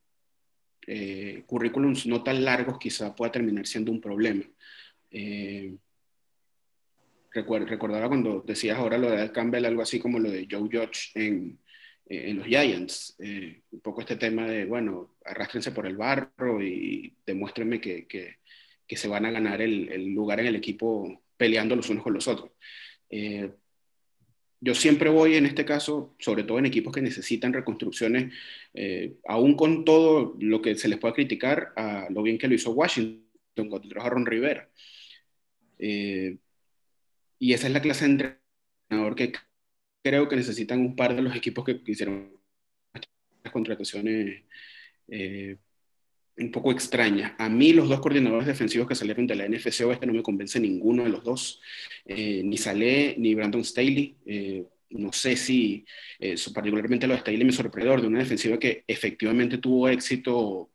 [0.86, 4.44] eh, currículums no tan largos quizá pueda terminar siendo un problema.
[5.10, 5.76] Eh,
[7.32, 11.10] recordaba cuando decías ahora lo de Al Campbell, algo así como lo de Joe Judge
[11.14, 11.58] en,
[12.06, 17.14] en los Giants, eh, un poco este tema de, bueno, arrástrense por el barro y
[17.26, 18.36] demuéstrenme que, que,
[18.86, 22.14] que se van a ganar el, el, lugar en el equipo peleando los unos con
[22.14, 22.52] los otros.
[23.10, 23.50] Eh,
[24.60, 28.32] yo siempre voy en este caso, sobre todo en equipos que necesitan reconstrucciones,
[28.74, 32.54] eh, aún con todo lo que se les pueda criticar, a lo bien que lo
[32.54, 34.68] hizo Washington cuando trajo a Ron Rivera.
[35.78, 36.38] Eh,
[37.38, 39.32] y esa es la clase de entrenador que
[40.02, 42.32] creo que necesitan un par de los equipos que hicieron
[43.44, 44.44] las contrataciones
[45.08, 45.58] eh,
[46.38, 47.34] un poco extraña.
[47.38, 50.60] A mí los dos coordinadores defensivos que salieron de la NFC Oeste no me convence
[50.60, 51.60] ninguno de los dos,
[52.04, 54.14] eh, ni Saleh ni Brandon Staley.
[54.26, 55.84] Eh, no sé si,
[56.18, 60.70] eh, particularmente lo de Staley me sorprendió, de una defensiva que efectivamente tuvo éxito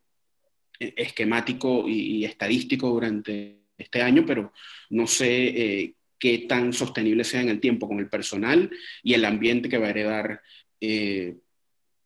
[0.78, 4.52] esquemático y, y, estadístico durante este año, pero
[4.90, 8.68] no sé qué tan sostenible sea en el tiempo con el personal
[9.02, 10.40] y el ambiente que va a heredar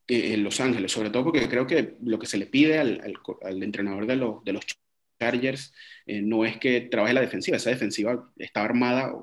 [0.08, 3.02] en Los Ángeles, sobre todo porque creo que lo que se le pide al,
[3.42, 4.64] al, entrenador de, lo, de, los
[5.18, 5.72] Chargers
[6.06, 9.14] eh, no es que trabaje la defensiva, esa defensiva está armada,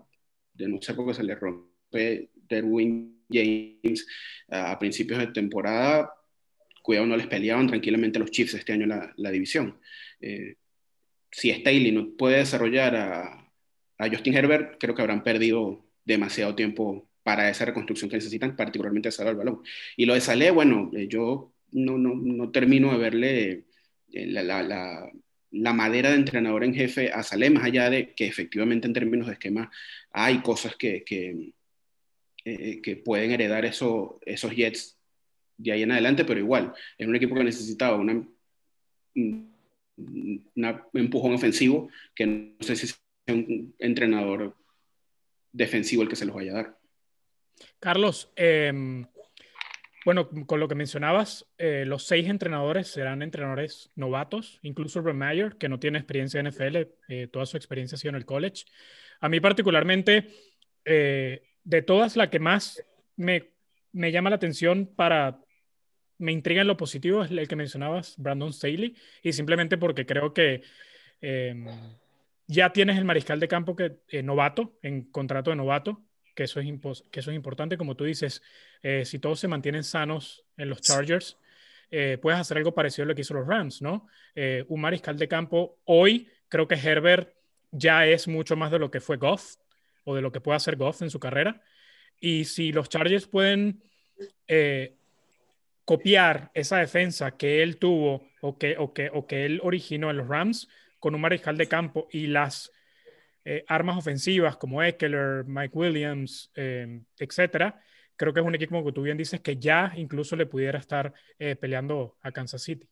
[0.54, 4.06] de no sé por qué se le rompe Derwin James
[4.50, 6.14] a principios de temporada,
[6.82, 9.80] cuidado, no les peleaban tranquilamente los Chiefs este año la, la división.
[10.20, 10.56] Eh,
[11.32, 13.52] si Staley no puede desarrollar a,
[13.98, 19.12] a Justin Herbert, creo que habrán perdido demasiado tiempo para esa reconstrucción que necesitan, particularmente
[19.12, 19.62] salvar el balón.
[19.98, 23.66] Y lo de Saleh, bueno, eh, yo no, no, no, termino de verle
[24.12, 25.12] eh, la, la, la,
[25.52, 29.28] la, madera de entrenador en jefe a Saleh, más allá de que efectivamente en términos
[29.28, 29.72] de esquema
[30.12, 31.54] hay cosas que, que,
[32.46, 34.98] eh, que pueden heredar eso, esos Jets
[35.58, 38.28] de ahí en adelante, pero igual, es un equipo que necesitaba una,
[39.16, 44.56] una empujón ofensivo que no sé si es un entrenador
[45.52, 46.83] defensivo el que se los vaya a dar.
[47.80, 49.06] Carlos, eh,
[50.06, 55.56] bueno, con lo que mencionabas, eh, los seis entrenadores serán entrenadores novatos, incluso Ron Mayer,
[55.56, 58.66] que no tiene experiencia en NFL, eh, toda su experiencia ha sido en el college.
[59.22, 60.28] A mí particularmente,
[60.84, 62.84] eh, de todas, la que más
[63.16, 63.52] me,
[63.94, 65.40] me, llama la atención para,
[66.18, 70.34] me intriga en lo positivo es el que mencionabas, Brandon Staley, y simplemente porque creo
[70.34, 70.64] que
[71.22, 71.66] em,
[72.48, 76.68] ya tienes el mariscal de campo que novato, en contrato de novato, que eso es,
[77.12, 78.42] que eso es importante, como tú dices,
[78.82, 81.38] eh, si todos se mantienen sanos en los Chargers,
[81.96, 84.08] eh, puedes hacer algo parecido a lo que hizo los Rams, ¿no?
[84.34, 87.36] Eh, un mariscal de campo, hoy creo que Herbert
[87.72, 89.58] ya es mucho más de lo que fue Goff
[90.04, 91.62] o de lo que puede hacer Goff en su carrera.
[92.20, 93.84] Y si los Chargers pueden
[94.48, 94.96] eh,
[95.86, 100.18] copiar esa defensa que él tuvo o que, o, que, o que él originó en
[100.18, 100.68] los Rams
[101.00, 102.72] con un mariscal de campo y las
[103.46, 107.82] eh, armas ofensivas como Eckler, Mike Williams, eh, etcétera,
[108.16, 111.14] creo que es un equipo, como tú bien dices, que ya incluso le pudiera estar
[111.38, 112.88] eh, peleando a Kansas City.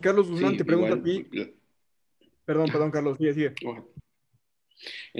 [0.00, 1.28] Carlos Guzmán, te pregunto a ti.
[2.46, 3.54] Perdón, perdón, Carlos, sigue, sigue.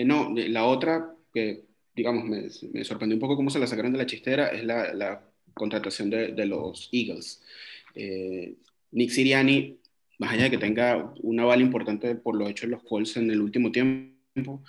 [0.05, 4.07] no, la otra que, digamos, me, sorprendió un poco cómo se la sacaron de la
[4.07, 5.23] chistera es la,
[5.55, 7.43] contratación de, los Eagles.
[8.93, 9.79] Nick Siriani,
[10.19, 13.31] más allá de que tenga un aval importante por lo hecho en los Colts en
[13.31, 14.63] el último tiempo,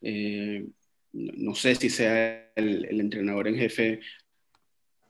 [0.00, 0.66] eh,
[1.12, 4.00] no sé si sea el, entrenador en jefe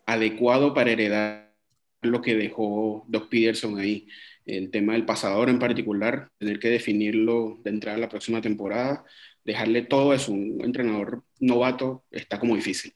[0.07, 1.55] adecuado para heredar
[2.03, 4.09] lo que dejó Doc Peterson ahí.
[4.47, 9.05] El tema del pasador en particular, tener que definirlo de entrada a la próxima temporada,
[9.45, 12.95] dejarle todo eso, un entrenador novato, está como difícil.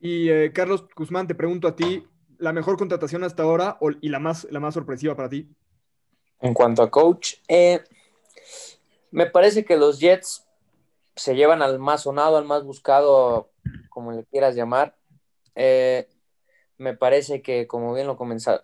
[0.00, 2.06] Y eh, Carlos Guzmán, te pregunto a ti,
[2.38, 5.48] ¿la mejor contratación hasta ahora y la más, la más sorpresiva para ti?
[6.40, 7.82] En cuanto a coach, eh,
[9.10, 10.46] me parece que los Jets
[11.14, 13.50] se llevan al más sonado, al más buscado,
[13.88, 14.94] como le quieras llamar.
[15.54, 16.06] Eh,
[16.76, 18.18] me parece que, como bien lo,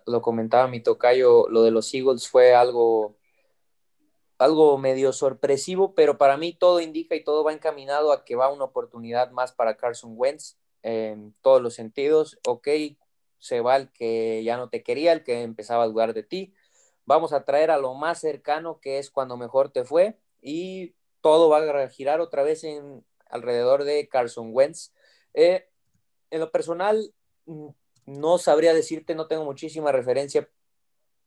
[0.05, 3.17] lo comentaba mi tocayo, lo de los Eagles fue algo,
[4.37, 8.53] algo medio sorpresivo, pero para mí todo indica y todo va encaminado a que va
[8.53, 12.39] una oportunidad más para Carson Wentz en todos los sentidos.
[12.45, 12.67] Ok,
[13.39, 16.53] se va el que ya no te quería, el que empezaba a dudar de ti.
[17.05, 21.49] Vamos a traer a lo más cercano, que es cuando mejor te fue, y todo
[21.49, 24.93] va a girar otra vez en alrededor de Carson Wentz.
[25.33, 25.67] Eh,
[26.29, 27.13] en lo personal,
[27.45, 27.69] mm,
[28.05, 30.49] no sabría decirte, no tengo muchísima referencia,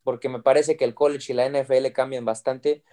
[0.05, 2.85] porque me parece que el college y la NFL cambian bastante,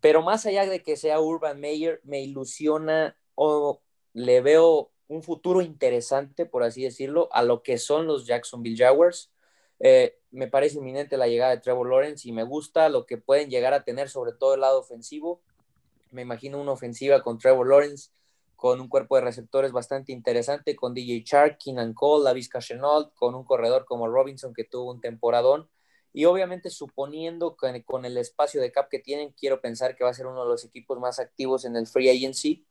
[0.00, 5.60] pero más allá de que sea Urban Meyer, me ilusiona o le veo un futuro
[5.60, 9.32] interesante, por así decirlo, a lo que son los Jacksonville Jaguars.
[9.80, 13.50] Eh, me parece inminente la llegada de Trevor Lawrence y me gusta lo que pueden
[13.50, 15.42] llegar a tener, sobre todo el lado ofensivo.
[16.10, 18.10] Me imagino una ofensiva con Trevor Lawrence,
[18.56, 23.34] con un cuerpo de receptores bastante interesante, con DJ Chark, Keenan Cole, Lavis Chenault, con
[23.34, 25.68] un corredor como Robinson que tuvo un temporadón.
[26.12, 30.10] Y obviamente suponiendo que con el espacio de cap que tienen, quiero pensar que va
[30.10, 32.64] a ser uno de los equipos más activos en el free agency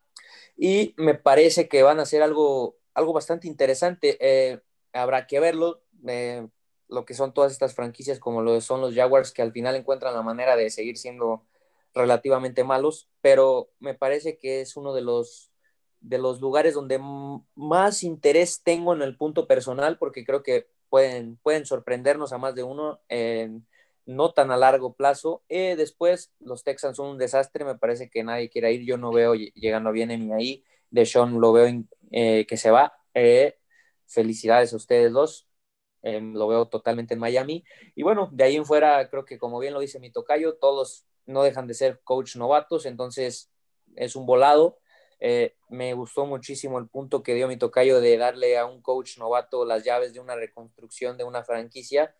[0.57, 4.17] y me parece que van a ser algo, algo bastante interesante.
[4.19, 4.59] Eh,
[4.93, 6.47] habrá que verlo, eh,
[6.87, 10.13] lo que son todas estas franquicias como lo son los Jaguars, que al final encuentran
[10.13, 11.45] la manera de seguir siendo
[11.93, 15.51] relativamente malos, pero me parece que es uno de los,
[16.01, 16.99] de los lugares donde
[17.55, 22.55] más interés tengo en el punto personal, porque creo que pueden, pueden sorprendernos a más
[22.55, 22.99] de uno.
[24.05, 25.43] No tan a largo plazo.
[25.49, 29.11] Eh, después, los Texans son un desastre, me parece que nadie quiere ir, yo no
[29.11, 31.67] veo llegando bien ni ahí, de Sean lo veo
[32.11, 32.93] eh, que se va.
[33.13, 33.57] Eh,
[34.07, 35.47] felicidades a ustedes dos,
[36.01, 37.63] em, lo veo totalmente en Miami.
[37.95, 41.05] Y bueno, de ahí en fuera, creo que como bien lo dice mi tocayo, todos
[41.25, 43.51] no dejan de ser coach novatos, entonces
[43.95, 44.79] es un volado.
[45.69, 49.65] me gustó muchísimo el punto que dio mi tocayo de darle a un coach novato
[49.65, 52.13] las llaves de una reconstrucción de una franquicia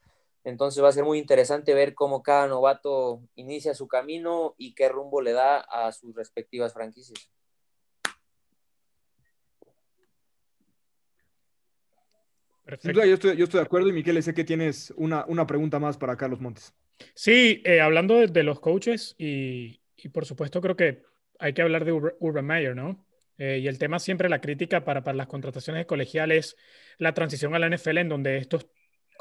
[0.43, 4.89] entonces va a ser muy interesante ver cómo cada novato inicia su camino y qué
[4.89, 7.29] rumbo le da a sus respectivas franquicias.
[12.65, 13.05] Perfecto.
[13.05, 15.97] Yo estoy, yo estoy de acuerdo y Miquel, sé que tienes una, una pregunta más
[15.97, 16.73] para Carlos Montes.
[17.13, 21.03] Sí, eh, hablando de, los coaches y, y, por supuesto creo que
[21.39, 23.05] hay que hablar de Urban Meyer, ¿no?
[23.37, 26.55] Eh, y el tema siempre, la crítica para, para las contrataciones colegiales,
[26.97, 28.67] la transición a la NFL en donde estos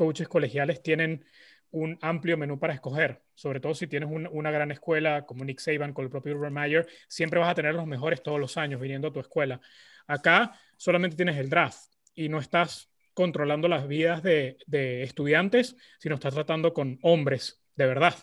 [0.03, 1.25] coaches colegiales tienen
[1.71, 5.93] un amplio menú para escoger, sobre todo si tienes una gran escuela como Nick Saban
[5.93, 9.07] con el propio Urban Meyer, siempre vas a tener los mejores todos los años viniendo
[9.07, 9.61] a tu escuela.
[10.09, 14.57] Acá solamente tienes el draft y no estás controlando las vidas de,
[15.05, 18.17] estudiantes, sino estás tratando con hombres de verdad,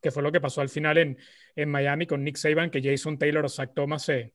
[0.00, 3.44] que fue lo que pasó al final en, Miami con Nick Saban, que Jason Taylor
[3.44, 4.32] o Zach Thomas le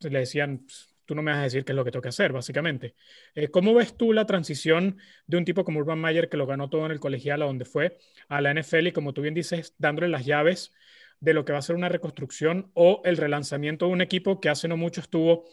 [0.00, 0.66] decían,
[1.04, 2.94] tú no me vas a decir qué es lo que tengo que hacer, básicamente.
[3.34, 6.68] Eh, ¿Cómo ves tú la transición de un tipo como Urban Meyer, que lo ganó
[6.70, 7.98] todo en el colegial, a donde fue,
[8.28, 10.72] a la NFL y, como tú bien dices, dándole las llaves
[11.20, 14.48] de lo que va a ser una reconstrucción o el relanzamiento de un equipo que
[14.48, 15.44] hace no mucho estuvo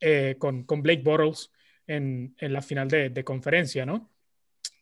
[0.00, 1.50] eh, con, con, Blake Bortles
[1.86, 4.12] en, en la final de, de conferencia, ¿no?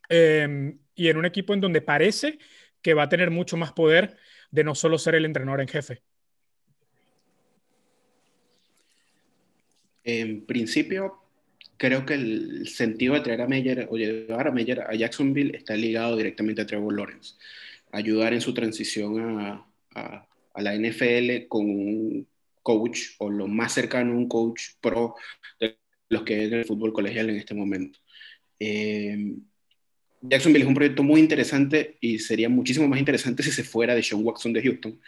[0.08, 2.38] Em, y en un equipo en donde parece
[2.82, 4.16] que va a tener mucho más poder
[4.50, 6.02] de no solo ser el entrenador en jefe.
[10.04, 11.20] En principio,
[11.76, 15.74] creo que el sentido de traer a Meyer o llevar a Meyer a Jacksonville está
[15.76, 17.34] ligado directamente a Trevor Lawrence.
[17.92, 19.40] Ayudar en su transición
[19.94, 20.26] a,
[20.56, 22.26] la NFL con un
[22.62, 25.14] coach o lo más cercano a un coach pro
[25.58, 25.78] de
[26.08, 27.98] los que es el fútbol colegial en este momento.
[28.58, 29.36] Eh,
[30.22, 34.02] Jacksonville es un proyecto muy interesante y sería muchísimo más interesante si se fuera de
[34.02, 35.00] Sean Watson de Houston,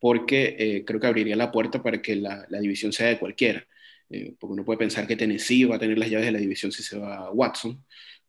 [0.00, 3.66] porque eh, creo que abriría la puerta para que la, división sea de cualquiera.
[4.12, 6.70] Eh, porque uno puede pensar que Tennessee va a tener las llaves de la división
[6.70, 7.82] si se va a Watson,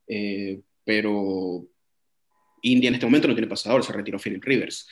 [0.07, 1.67] eh, pero
[2.61, 4.87] India en este momento no tiene pasador, se retiró Philip Rivers.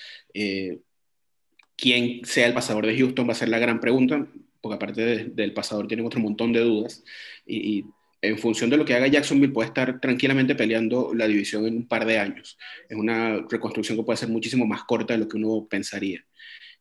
[1.78, 4.28] ¿Quién sea el pasador de Houston va a ser la gran pregunta,
[4.60, 7.04] porque aparte del pasador tienen otro montón de dudas
[7.46, 7.86] y
[8.22, 11.88] en función de lo que haga Jacksonville, puede estar tranquilamente peleando la división en un
[11.88, 12.58] par de años.
[12.88, 16.24] Es una reconstrucción que puede ser muchísimo más corta de lo que uno pensaría.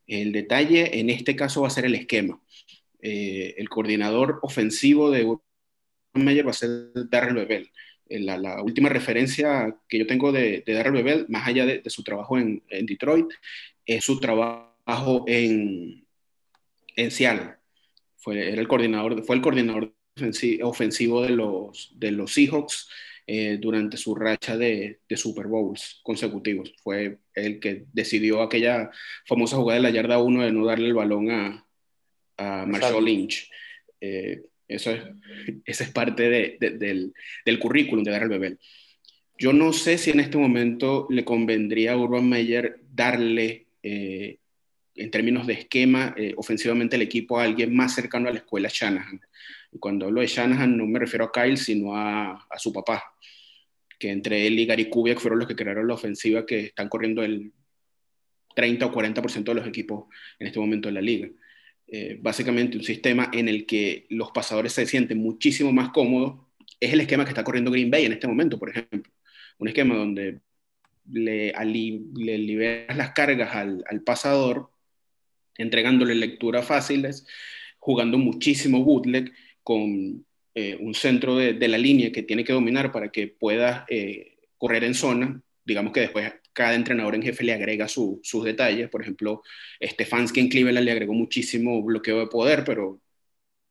[0.07, 2.41] El detalle en este caso va a ser el esquema.
[3.03, 5.37] Eh, el coordinador ofensivo de
[6.15, 7.71] Meyer va a ser Darrell Bebel.
[8.09, 12.03] Eh, la, última referencia que yo tengo de, de Darrell Bebel, más allá de, su
[12.03, 13.29] trabajo en, Detroit,
[13.87, 16.07] es su trabajo en,
[16.97, 17.57] en Seattle.
[18.17, 19.95] Fue, era el coordinador, fue el coordinador
[20.63, 22.89] ofensivo de los, de los Seahawks
[23.27, 26.75] eh, durante su racha de, de, Super Bowls consecutivos.
[26.83, 28.91] Fue el que decidió aquella
[29.27, 31.65] famosa jugada de la yarda 1 de no darle el balón a,
[32.41, 33.51] a Marshall Lynch.
[34.01, 35.03] Eh, eso es,
[35.65, 37.13] esa es parte de, del,
[37.45, 38.59] del, currículum de Darrell Bebel.
[39.39, 44.39] Yo no sé si en este momento le convendría a Urban Meyer darle, eh,
[44.95, 49.21] en términos de esquema, ofensivamente el equipo a alguien más cercano a la escuela Shanahan.
[49.73, 53.03] Y cuando hablo de Shanahan no me refiero a Kyle, sino a, su papá,
[53.99, 57.23] que entre él y Gary Kubiak fueron los que crearon la ofensiva que están corriendo
[57.23, 57.53] el
[58.55, 60.07] 30 o 40% de los equipos
[60.39, 61.29] en este momento en la liga.
[61.93, 66.47] Eh, básicamente un sistema en el que los pasadores se sienten muchísimo más cómodos.
[66.79, 69.13] Es el esquema que está corriendo Green Bay en este momento, por ejemplo.
[69.59, 70.41] Un esquema donde
[71.11, 74.71] le, le liberas las cargas al, al pasador,
[75.59, 77.27] entregándole lecturas fáciles,
[77.79, 79.33] jugando muchísimo bootleg
[79.63, 80.25] con
[80.55, 84.85] eh, un centro de, la línea que tiene que dominar para que pueda eh, correr
[84.85, 85.41] en zona.
[85.65, 88.89] Digamos que después cada entrenador en jefe le agrega sus detalles.
[88.89, 89.43] Por ejemplo,
[89.83, 93.01] Stefanski en Cleveland le agregó muchísimo bloqueo de poder, pero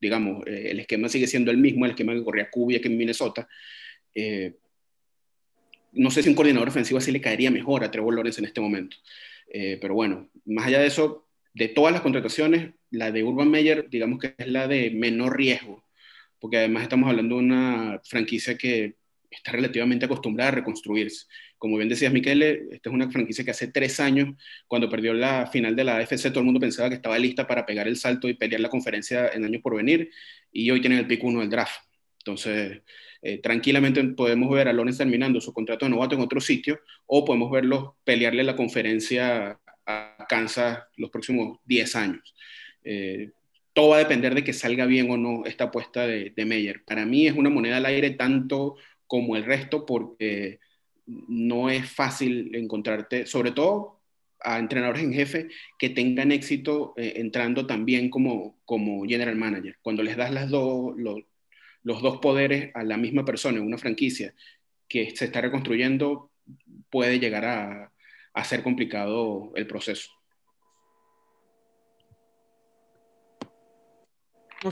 [0.00, 3.48] digamos, eh, el esquema sigue siendo el mismo, el esquema que corría Kubiak en Minnesota.
[5.92, 8.60] no sé si un coordinador ofensivo así le caería mejor a Trevor Lawrence en este
[8.60, 8.96] momento.
[9.80, 14.18] pero bueno, más allá de eso, de todas las contrataciones, la de Urban Meyer, digamos
[14.18, 15.84] que es la de menor riesgo,
[16.38, 18.96] porque además estamos hablando de una franquicia que
[19.30, 21.26] está relativamente acostumbrada a reconstruirse.
[21.60, 24.34] Como bien decías, Miquele, esta es una franquicia que hace tres años,
[24.66, 27.66] cuando perdió la final de la AFC, todo el mundo pensaba que estaba lista para
[27.66, 30.10] pegar el salto y pelear la conferencia en años por venir,
[30.50, 31.82] y hoy tienen el pico uno del draft.
[32.20, 32.80] Entonces,
[33.20, 37.26] eh, tranquilamente podemos ver a Lawrence terminando su contrato de novato en otro sitio, o
[37.26, 42.34] podemos verlo pelearle la conferencia a Kansas los próximos 10 años.
[42.84, 43.32] Eh,
[43.74, 46.84] todo va a depender de que salga bien o no esta apuesta de, de Meyer.
[46.86, 50.58] Para mí es una moneda al aire tanto como el resto porque
[51.28, 54.00] no es fácil encontrarte, sobre todo
[54.42, 55.48] a entrenadores en jefe
[55.78, 59.76] que tengan éxito eh, entrando también como, como general manager.
[59.82, 61.22] Cuando les das las dos, los,
[61.82, 64.34] dos poderes a la misma persona en una franquicia
[64.88, 66.30] que se está reconstruyendo,
[66.88, 67.92] puede llegar a,
[68.32, 70.10] a ser complicado el proceso.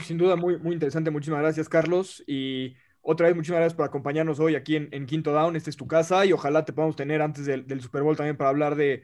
[0.01, 1.09] sin duda, muy, muy interesante.
[1.09, 2.23] Muchísimas gracias, Carlos.
[2.27, 2.75] Y
[3.11, 5.55] otra vez, muchísimas gracias por acompañarnos hoy aquí en, Quinto Down.
[5.55, 8.51] Esta es tu casa y ojalá te podamos tener antes del, Super Bowl también para
[8.51, 9.01] hablar de,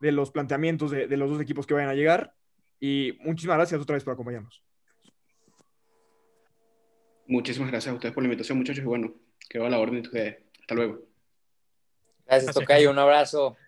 [0.00, 2.32] los planteamientos de, los dos equipos que vayan a llegar.
[2.80, 4.64] Y muchísimas gracias otra vez por acompañarnos.
[7.26, 8.82] Muchísimas gracias a ustedes por la invitación, muchachos.
[8.82, 9.12] Y bueno,
[9.50, 10.38] quedo a la orden de ustedes.
[10.58, 11.02] Hasta luego.
[12.24, 12.90] Gracias, Tocayo.
[12.90, 13.58] Un abrazo.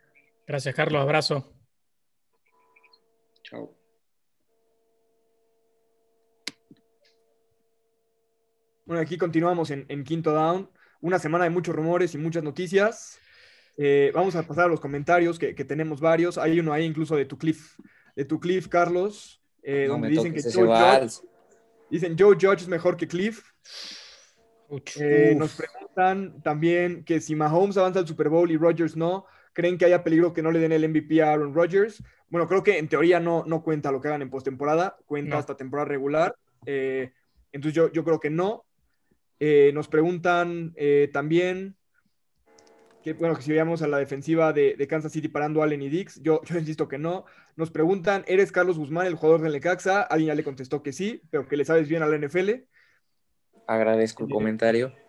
[0.46, 1.02] Gracias, Carlos.
[1.02, 1.52] Abrazo.
[3.42, 3.83] Chao.
[8.86, 10.68] Bueno, aquí continuamos en, Quinto Down.
[11.00, 13.18] Una semana de muchos rumores y muchas noticias.
[13.78, 16.36] Eh, vamos a pasar a los comentarios, que, tenemos varios.
[16.36, 17.78] Hay uno ahí incluso de tu Cliff,
[18.14, 21.22] de tu Cliff, Carlos, eh, donde dicen que Joe Judge,
[21.90, 23.42] dicen Joe Judge es mejor que Cliff.
[24.96, 29.24] Eh, nos preguntan también que si Mahomes avanza al Super Bowl y Rodgers no,
[29.54, 32.02] ¿creen que haya peligro que no le den el MVP a Aaron Rodgers?
[32.28, 35.56] Bueno, creo que en teoría no, no cuenta lo que hagan en postemporada, cuenta hasta
[35.56, 36.34] temporada regular.
[36.66, 38.64] entonces yo, yo creo que no.
[39.40, 41.76] Eh, nos preguntan eh, también
[43.02, 45.90] que, bueno, que si veíamos a la defensiva de, Kansas City parando a Allen y
[45.90, 47.26] Dix, yo, yo insisto que no.
[47.54, 50.02] Nos preguntan, ¿eres Carlos Guzmán, el jugador del Necaxa?
[50.02, 52.64] Alguien ya le contestó que sí, pero que le sabes bien a la NFL.
[53.66, 54.92] Agradezco el comentario.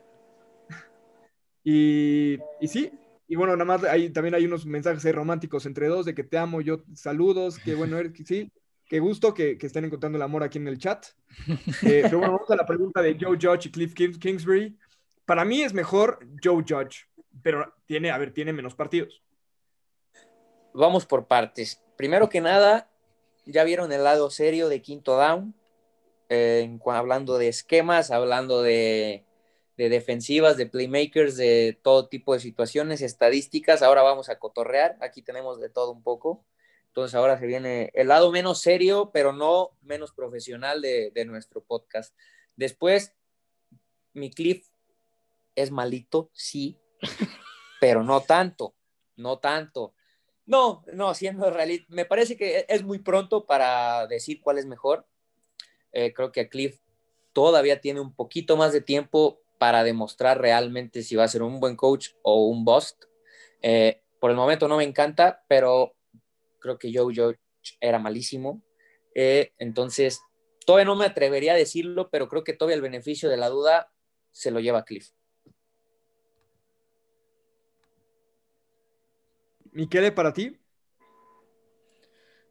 [1.67, 2.91] Y, y sí,
[3.27, 6.37] y bueno, nada más hay, también hay unos mensajes románticos entre dos de que te
[6.37, 8.51] amo, yo saludos, que bueno, eres, sí,
[8.87, 11.05] Qué gusto que, estén encontrando el amor aquí en el chat.
[11.85, 14.77] Eh, pero bueno, vamos a la pregunta de Joe Judge y Cliff Kingsbury.
[15.25, 17.07] para mí es mejor Joe Judge,
[17.43, 19.21] pero tiene, a ver, tiene menos partidos.
[20.73, 21.81] Vamos por partes.
[21.95, 22.89] Primero que nada,
[23.45, 25.53] ya vieron el lado serio de quinto down,
[26.29, 29.25] eh, hablando de esquemas, hablando de,
[29.77, 33.81] de, defensivas, de playmakers, de todo tipo de situaciones, estadísticas.
[33.81, 34.97] Ahora vamos a cotorrear.
[35.01, 36.43] Aquí tenemos de todo un poco.
[36.95, 41.61] Entonces ahora se viene el lado menos serio, pero no menos profesional de, de nuestro
[41.61, 42.15] podcast.
[42.55, 43.13] Después,
[44.13, 44.69] mi Cliff
[45.55, 46.79] es malito, sí,
[47.81, 48.75] pero no tanto,
[49.17, 49.93] no tanto.
[50.45, 55.05] No, no, siendo realista, me parece que es muy pronto para decir cuál es mejor.
[55.91, 56.79] Eh, creo que Cliff
[57.33, 61.59] todavía tiene un poquito más de tiempo para demostrar realmente si va a ser un
[61.59, 63.03] buen coach o un bust.
[63.61, 65.94] Eh, por el momento no me encanta, pero
[66.65, 67.39] creo que Joe George
[67.79, 68.63] era malísimo.
[69.13, 70.19] Eh, entonces,
[70.65, 73.91] todavía no me atrevería a decirlo, pero creo que todavía el beneficio de la duda
[74.31, 75.11] se lo lleva Cliff.
[79.71, 80.57] Miquele, para ti.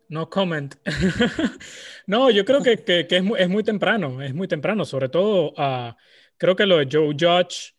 [0.08, 0.74] No comment.
[2.06, 5.52] no, yo creo que, que, es, muy, es, muy, temprano, es muy temprano, sobre todo
[5.52, 5.94] uh,
[6.36, 7.74] creo que lo de Joe Judge,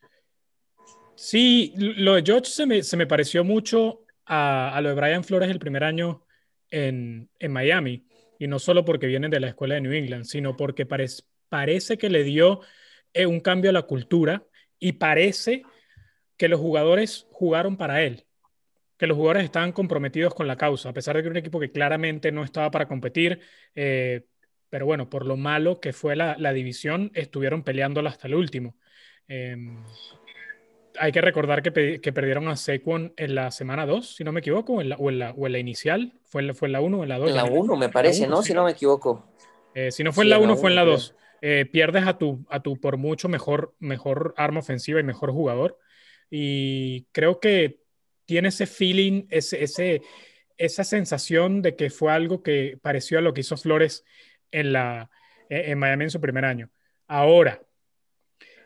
[1.15, 5.23] sí, lo de Judge se me, se me pareció mucho a, a, lo de Brian
[5.23, 6.24] Flores el primer año
[6.75, 8.05] en, Miami,
[8.37, 11.97] y no solo porque viene de la escuela de New England, sino porque parece, parece
[11.97, 12.61] que le dio
[13.13, 14.45] eh, un cambio a la cultura
[14.79, 15.63] y parece
[16.37, 18.25] que los jugadores jugaron para él
[18.97, 21.59] que los jugadores estaban comprometidos con la causa, a pesar de que era un equipo
[21.59, 23.41] que claramente no estaba para competir,
[23.75, 24.25] eh,
[24.69, 28.77] pero bueno, por lo malo que fue la, la división, estuvieron peleándola hasta el último.
[29.27, 29.57] Eh,
[30.99, 34.39] hay que recordar que, que, perdieron a Saquon en la semana 2, si no me
[34.39, 36.67] equivoco, o en la, o en la, o en la inicial, fue en la, fue
[36.67, 37.29] en la 1 o en la 2.
[37.29, 38.43] En la 1 me parece, uno, ¿no?
[38.43, 39.31] Si no me equivoco.
[39.73, 41.15] Eh, si no fue sí, en la 1, fue en la 2.
[41.41, 45.77] Eh, pierdes a tu, a tu por mucho mejor, mejor arma ofensiva y mejor jugador.
[46.29, 47.81] Y creo que
[48.25, 50.01] tiene ese feeling, ese, ese,
[50.57, 54.03] esa sensación de que fue algo que pareció a lo que hizo Flores
[54.51, 55.09] en, la,
[55.49, 56.69] e, en Miami en su primer año.
[57.07, 57.61] Ahora,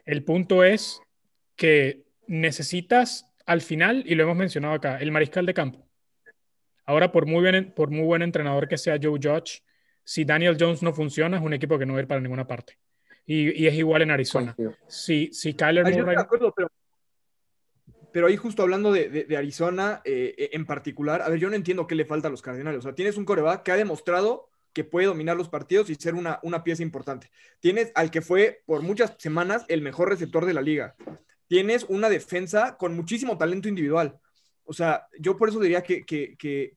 [0.05, 1.01] el punto es
[1.55, 5.85] que necesitas al final, y lo hemos mencionado acá, el mariscal de campo.
[6.85, 9.63] Ahora, por muy, bien, por muy buen entrenador que sea Joe Judge,
[10.03, 12.47] si Daniel Jones no funciona, es un equipo que no va a ir para ninguna
[12.47, 12.77] parte.
[13.25, 14.55] Y, y es igual en Arizona.
[14.87, 16.15] Si, si Kyler Murray...
[16.17, 16.69] Acuerdo, pero
[18.11, 21.55] pero ahí justo hablando de, de, de Arizona eh, en particular, a ver, yo no
[21.55, 22.79] entiendo qué le falta a los Cardenales.
[22.79, 26.15] O sea, tienes un coreback que ha demostrado que puede dominar los partidos y ser
[26.15, 27.29] una, una pieza importante.
[27.59, 30.95] Tienes al que fue por muchas semanas el mejor receptor de la liga.
[31.49, 34.17] Tienes una defensa con muchísimo talento individual.
[34.63, 36.73] O sea, yo por eso diría que, que, que,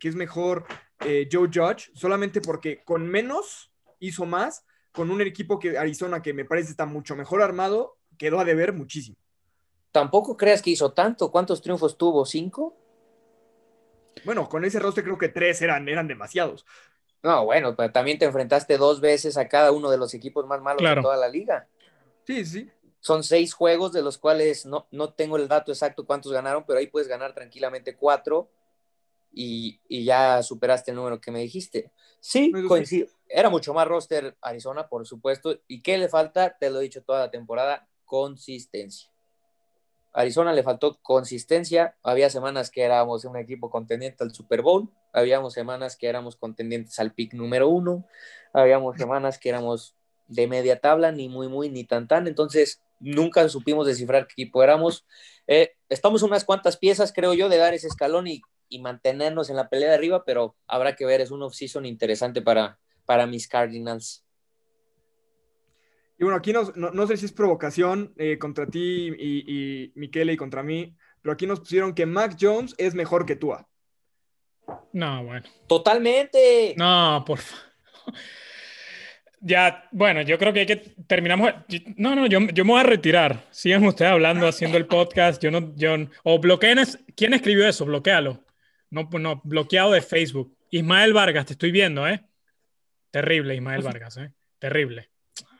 [0.00, 0.64] que es mejor
[1.00, 6.32] eh, Joe Judge, solamente porque con menos hizo más, con un equipo que Arizona, que
[6.32, 9.18] me parece está mucho mejor armado, quedó a deber muchísimo
[9.92, 11.30] tampoco creas que hizo tanto.
[11.30, 12.26] ¿Cuántos triunfos tuvo?
[12.26, 12.76] ¿Cinco?
[14.24, 16.66] Bueno, con ese roster creo que tres eran, eran demasiados.
[17.22, 20.60] No, bueno, pero también te enfrentaste dos veces a cada uno de los equipos más
[20.60, 21.00] malos claro.
[21.00, 21.68] de toda la liga.
[22.26, 22.68] Sí, sí.
[23.02, 26.78] Son seis juegos de los cuales no, no tengo el dato exacto cuántos ganaron, pero
[26.78, 28.48] ahí puedes ganar tranquilamente cuatro
[29.32, 31.90] y, y ya superaste el número que me dijiste.
[32.20, 33.08] Sí, coincido.
[33.28, 35.58] Era mucho más roster Arizona, por supuesto.
[35.66, 36.56] ¿Y qué le falta?
[36.56, 39.10] Te lo he dicho toda la temporada, consistencia.
[40.12, 41.96] Arizona le faltó consistencia.
[42.04, 47.00] Había semanas que éramos un equipo contendiente al Super Bowl, habíamos semanas que éramos contendientes
[47.00, 48.06] al pick número uno,
[48.52, 49.96] habíamos semanas que éramos
[50.28, 52.26] de media tabla, ni muy, muy, ni tan, tan.
[52.26, 55.06] Entonces, nunca supimos descifrar qué equipo éramos.
[55.46, 59.56] Eh, estamos unas cuantas piezas, creo yo, de dar ese escalón y, y, mantenernos en
[59.56, 63.48] la pelea de arriba, pero habrá que ver, es un off-season interesante para, para mis
[63.48, 64.24] Cardinals.
[66.18, 69.92] Y bueno, aquí nos, no, no, sé si es provocación eh, contra ti y, y
[69.96, 73.68] Miquele y contra mí, pero aquí nos pusieron que Mac Jones es mejor que Tua.
[74.92, 75.46] No, bueno.
[75.66, 76.74] Totalmente.
[76.76, 77.72] No, por favor.
[79.44, 80.76] Ya, bueno, yo creo que hay que
[81.06, 81.52] terminamos.
[81.96, 83.44] No, no, yo, yo me voy a retirar.
[83.50, 85.42] Sigan ustedes hablando, haciendo el podcast.
[85.42, 86.78] Yo no, yo, o bloqueen.
[87.16, 87.84] ¿Quién escribió eso?
[87.84, 88.44] Bloquealo.
[88.90, 90.56] No, no, bloqueado de Facebook.
[90.70, 92.24] Ismael Vargas, te estoy viendo, ¿eh?
[93.10, 94.32] Terrible, Ismael Vargas, ¿eh?
[94.58, 95.10] Terrible.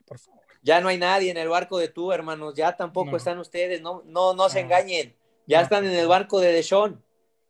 [0.06, 3.16] Por favor ya no hay nadie en el barco de tú, hermanos, ya tampoco no.
[3.16, 5.14] están ustedes, no, no, no se engañen,
[5.46, 5.64] ya no.
[5.64, 7.02] están en el barco de Deshaun.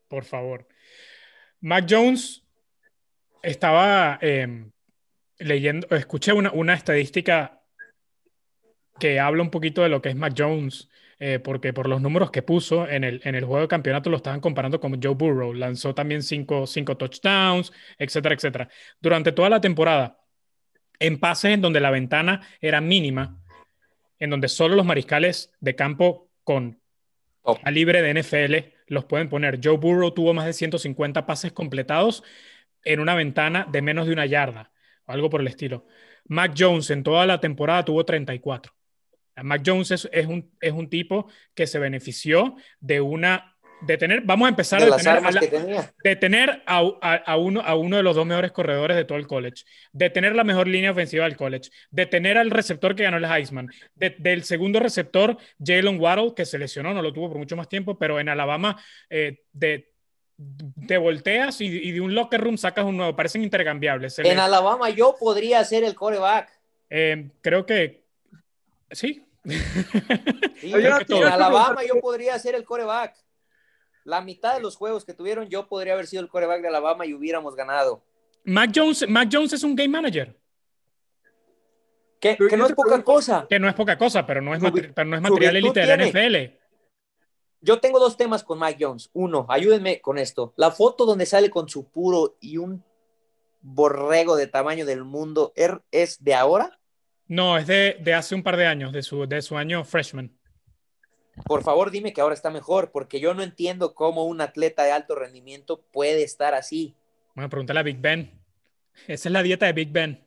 [0.08, 0.66] Por favor.
[1.60, 2.42] Mac Jones
[3.42, 4.64] estaba eh,
[5.38, 7.62] leyendo, escuché una, una, estadística
[8.98, 12.30] que habla un poquito de lo que es Mac Jones, eh, porque por los números
[12.30, 15.54] que puso en el, en el juego de campeonato lo estaban comparando con Joe Burrow,
[15.54, 18.68] lanzó también cinco, cinco touchdowns, etcétera, etcétera.
[19.00, 20.18] Durante toda la temporada,
[20.98, 23.40] en pases en donde la ventana era mínima,
[24.18, 26.80] en donde solo los mariscales de campo con
[27.44, 29.58] a libre de NFL los pueden poner.
[29.62, 32.22] Joe Burrow tuvo más de 150 pases completados
[32.84, 34.70] en una ventana de menos de una yarda,
[35.06, 35.86] algo por el estilo.
[36.26, 38.72] Mac Jones en toda la temporada tuvo 34.
[39.42, 44.46] Mac Jones es, un, es un tipo que se benefició de una de tener, vamos
[44.46, 45.92] a empezar de a las armas a, que tenía.
[46.02, 49.26] de tener a, a, uno, a uno de los dos mejores corredores de todo el
[49.26, 53.16] college, de tener la mejor línea ofensiva del college, de tener al receptor que ganó
[53.16, 57.56] el Heisman, del segundo receptor, Jalen Waddle, que se lesionó, no lo tuvo por mucho
[57.56, 58.80] más tiempo, pero en Alabama
[59.10, 59.91] eh, de
[60.86, 64.18] te volteas y, de un locker room sacas un nuevo, parecen intercambiables.
[64.18, 66.50] en Alabama yo podría ser el coreback.
[66.90, 68.04] Eh, creo que
[68.90, 69.26] sí.
[69.44, 73.16] en Alabama yo podría ser el coreback.
[74.04, 77.06] La mitad de los juegos que tuvieron, yo podría haber sido el coreback de Alabama
[77.06, 78.02] y hubiéramos ganado.
[78.44, 80.36] Mac Jones, Mac Jones es un game manager.
[82.20, 83.46] Que, no es poca cosa.
[83.48, 84.62] Que no es poca cosa, pero no es,
[84.94, 86.61] pero no es material élite de la NFL.
[87.62, 89.10] Yo tengo dos temas con Mac Jones.
[89.12, 90.52] Uno, ayúdenme con esto.
[90.56, 92.84] La foto donde sale con su puro y un
[93.60, 96.78] borrego de tamaño del mundo, ¿er, ¿es de ahora?
[97.28, 100.36] No, es de, de hace un par de años, de su, de su año freshman
[101.46, 104.92] por favor dime que ahora está mejor, porque yo no entiendo cómo un atleta de
[104.92, 106.94] alto rendimiento puede estar así.
[107.34, 108.30] Bueno, pregúntale a Big Ben.
[109.06, 110.22] Esa es la dieta de Big Ben.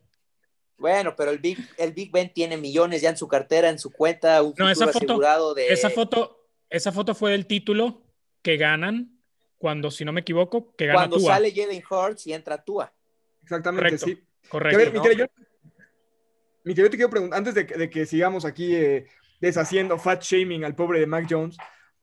[0.78, 3.92] Bueno, pero el Big, el Big Ben tiene millones ya en su cartera, en su
[3.92, 5.68] cuenta, un no, esa foto, asegurado de...
[5.68, 6.35] Esa foto,
[6.70, 8.02] esa foto fue del título
[8.42, 9.20] que ganan
[9.58, 12.92] cuando, si no me equivoco, que gana Cuando sale Jalen Hurts y entra Tua.
[13.42, 14.22] Exactamente, sí.
[14.48, 15.00] Correcto.
[15.00, 15.24] A ver, yo,
[16.64, 19.06] yo, te quiero preguntar, antes de, que sigamos aquí eh,
[19.40, 21.56] deshaciendo fat shaming al pobre de Mac Jones.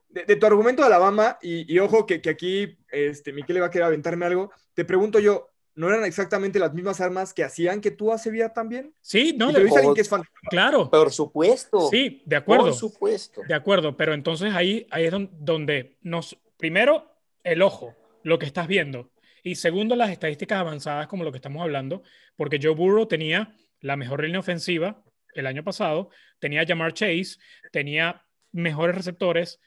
[0.10, 3.72] De, tu argumento de Alabama, y, ojo que, que, aquí este, Miquel le va a
[3.72, 7.92] querer aventarme algo, te pregunto yo, ¿no eran exactamente las mismas armas que hacían que
[7.92, 8.94] tú hace vida también?
[9.02, 9.64] Sí, no, de,
[9.96, 10.10] que es
[10.50, 10.90] claro.
[10.90, 11.90] Por supuesto.
[11.90, 12.66] Sí, de acuerdo.
[12.66, 13.42] Por supuesto.
[13.48, 17.12] De acuerdo, pero entonces ahí, ahí es donde nos, primero,
[17.44, 19.12] el ojo, lo que estás viendo,
[19.44, 22.02] y segundo, las estadísticas avanzadas como lo que estamos hablando,
[22.38, 25.04] porque Joe Burrow tenía la mejor línea ofensiva
[25.36, 26.10] el año pasado,
[26.40, 27.38] tenía Jamar Chase,
[27.72, 29.60] tenía mejores receptores,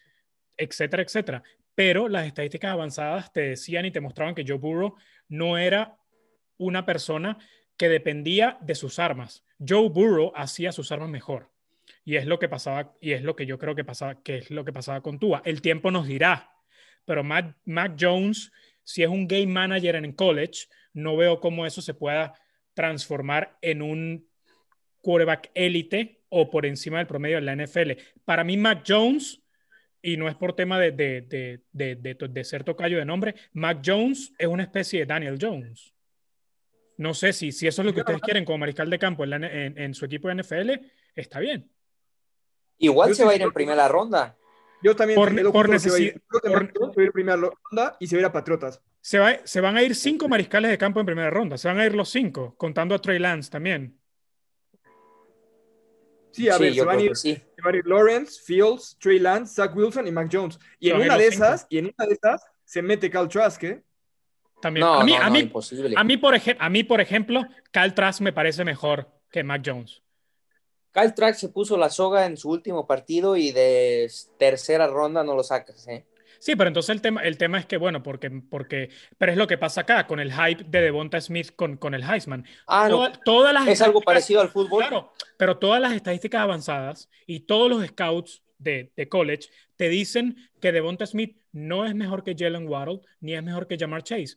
[0.57, 1.43] etcétera, etcétera.
[1.75, 4.97] Pero las estadísticas avanzadas te decían y te mostraban que Joe Burrow
[5.29, 5.99] no era
[6.59, 7.39] una persona
[7.77, 9.45] que dependía de sus armas.
[9.67, 11.51] Joe Burrow hacía sus armas mejor.
[12.05, 14.51] Y es lo que pasaba, y es lo que yo creo que pasaba, que es
[14.51, 15.43] lo que pasaba con Tua.
[15.45, 16.53] El tiempo nos dirá.
[17.05, 18.53] Pero Mac, Mac Jones,
[18.83, 22.35] si es un game manager en college, no veo cómo eso se pueda
[22.75, 24.29] transformar en un
[25.01, 27.93] quarterback élite o por encima del promedio de la NFL.
[28.25, 29.43] Para mí, Mac Jones,
[30.07, 34.33] y no es por tema de, de, de, de, ser tocayo de nombre, Mac Jones
[34.39, 35.93] es una especie de Daniel Jones.
[36.97, 39.43] No sé si, si eso es lo que ustedes quieren como mariscal de campo en,
[39.43, 40.71] en, su equipo de NFL,
[41.17, 41.69] está bien.
[42.79, 44.37] Igual se va a ir en primera ronda.
[44.81, 48.21] Yo también por, por se va a ir, en primera ronda y se va a
[48.21, 48.81] ir a Patriotas.
[49.01, 51.59] Se, va, se van a ir cinco mariscales de campo en primera ronda.
[51.59, 53.99] Se van a ir los cinco, contando a Trey Lance también.
[56.31, 57.13] Sí, a ver, se van, a ir,
[57.85, 60.59] Lawrence, Fields, Trey Lance, Zach Wilson y Mac Jones.
[60.79, 63.83] Y en una de esas, y en una de esas se mete Cal Trask, ¿eh?
[64.61, 64.87] También.
[64.87, 65.39] a mí, a, mí,
[65.97, 70.03] a, mí, por a mí, por ejemplo, Cal Trask me parece mejor que Mac Jones.
[70.93, 75.35] Cal Trask se puso la soga en su último partido y de tercera ronda no
[75.35, 76.07] lo sacas, ¿eh?
[76.39, 79.47] Sí, pero entonces el tema, el tema es que, bueno, porque, porque, pero es lo
[79.47, 82.45] que pasa acá con el hype de Devonta Smith con, con el Heisman.
[82.67, 83.13] Ah, no.
[83.25, 84.83] todas las es algo parecido al fútbol.
[84.83, 90.37] Claro, pero todas las estadísticas avanzadas y todos los scouts de, de college te dicen
[90.61, 94.37] que Devonta Smith no es mejor que Jalen Waddle ni es mejor que Jamar Chase.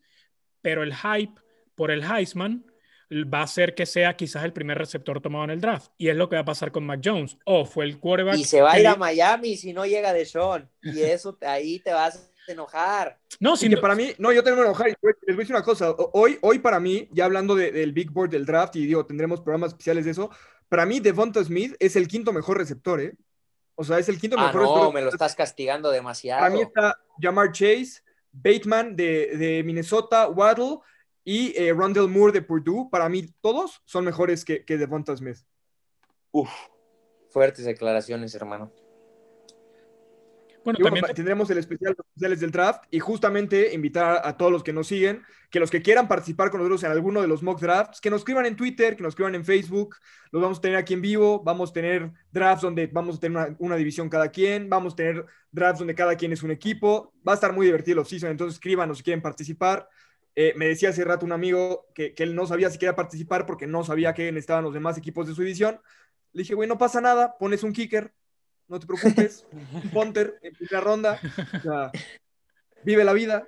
[0.61, 1.39] Pero el hype
[1.75, 2.65] por el Heisman
[3.11, 5.91] va a ser que sea quizás el primer receptor tomado en el draft.
[5.97, 7.37] Y es lo que va a pasar con Mac Jones.
[7.45, 8.37] O fue el quarterback.
[8.37, 10.69] Y se va a ir a Miami si no llega de Sean.
[10.81, 13.19] Y eso ahí te vas a enojar.
[13.39, 14.87] No, sí, que para mí, no, yo tengo que enojar.
[14.87, 15.91] Les voy a decir una cosa.
[16.13, 19.71] Hoy, hoy para mí, ya hablando del Big Board del draft, y digo, tendremos programas
[19.71, 20.29] especiales de eso.
[20.67, 23.15] Para mí, Devonta Smith es el quinto mejor receptor, ¿eh?
[23.73, 24.83] O sea, es el quinto ah, mejor no, receptor.
[24.83, 26.41] No, me lo estás castigando demasiado.
[26.41, 28.01] Para mí está Jamar Chase,
[28.31, 30.79] Bateman de, de Minnesota, Waddle
[31.31, 35.37] y eh, Rondell Moore de Purdue, para mí todos son mejores que, que Devonta Smith.
[36.31, 36.49] Uf,
[37.29, 38.73] fuertes declaraciones, hermano.
[40.63, 44.73] Bueno, también tendremos el especial especiales del draft y justamente invitar a, todos los que
[44.73, 45.21] nos siguen,
[45.51, 48.21] que los que quieran participar con nosotros en alguno de los mock drafts, que nos
[48.21, 49.97] escriban en Twitter, que nos escriban en Facebook,
[50.31, 53.37] los vamos a tener aquí en vivo, vamos a tener drafts donde vamos a tener
[53.37, 57.13] una, una división cada quien, vamos a tener drafts donde cada quien es un equipo,
[57.25, 59.87] va a estar muy divertido los season, entonces escríbanos si quieren participar.
[60.35, 63.67] Eh, me decía hace rato un amigo que, él no sabía si quería participar porque
[63.67, 65.81] no sabía que estaban los demás equipos de su división.
[66.33, 68.13] Le dije, güey, no pasa nada, pones un kicker,
[68.67, 71.19] no te preocupes, un punter en primera ronda,
[71.57, 71.91] o sea,
[72.83, 73.47] vive la vida.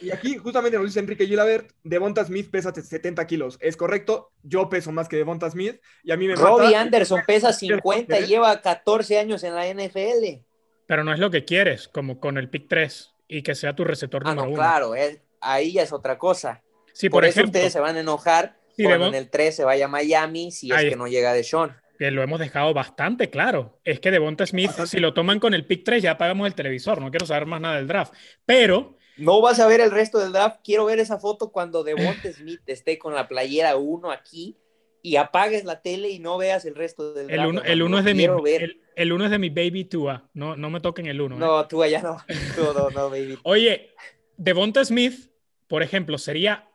[0.00, 3.58] Y aquí justamente nos dice Enrique Gilabert, Devonta Smith pesa 70 kilos.
[3.60, 7.22] Es correcto, yo peso más que Devonta Smith y a mí me Robbie mata- Anderson
[7.26, 10.44] pesa 50 y lleva 14 años en la NFL.
[10.86, 13.84] Pero no es lo que quieres, como con el pick 3 y que sea tu
[13.84, 14.56] receptor Ah, número no, uno.
[14.58, 16.62] claro, es- ahí ya es otra cosa.
[16.92, 19.30] Sí, por, por, eso ejemplo, ustedes se van a enojar Sí, cuando Devon- en el
[19.30, 20.90] 3 se vaya a Miami si es Ahí.
[20.90, 21.76] que no llega de Sean.
[21.98, 23.78] que lo hemos dejado bastante claro.
[23.84, 24.90] Es que Devonta Smith, Bastante.
[24.90, 27.00] si lo toman con el pick 3, ya apagamos el televisor.
[27.00, 28.12] No quiero saber más nada del draft.
[28.44, 30.60] Pero No vas a ver el resto del draft.
[30.64, 34.56] Quiero ver esa foto cuando Devonta Smith esté con la playera 1 aquí
[35.02, 37.44] y apagues la tele y no veas el resto del el.
[37.44, 40.30] 1 el uno es, de mi, el, el uno es de mi baby Tua.
[40.32, 41.36] No, no me toquen el 1.
[41.36, 42.16] No, tú allá no.
[42.56, 43.38] Tú no, no, baby.
[43.42, 43.90] Oye,
[44.36, 45.30] Devonta Smith,
[45.66, 46.68] por ejemplo, sería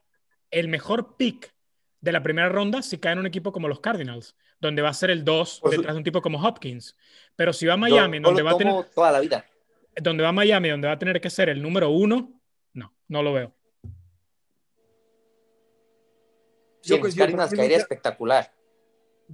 [0.51, 1.53] el mejor pick
[2.01, 4.93] de la primera ronda si cae en un equipo como los Cardinals, donde va a
[4.93, 6.95] ser el 2 Por su- detrás de un tipo como Hopkins.
[7.35, 9.45] Pero si va a Miami, yo donde, va a tener, toda la vida.
[10.01, 12.41] donde va a Miami, donde va a tener que ser el número uno,
[12.73, 13.56] no, no lo veo.
[16.87, 18.53] Cardinals para mí caería espectacular.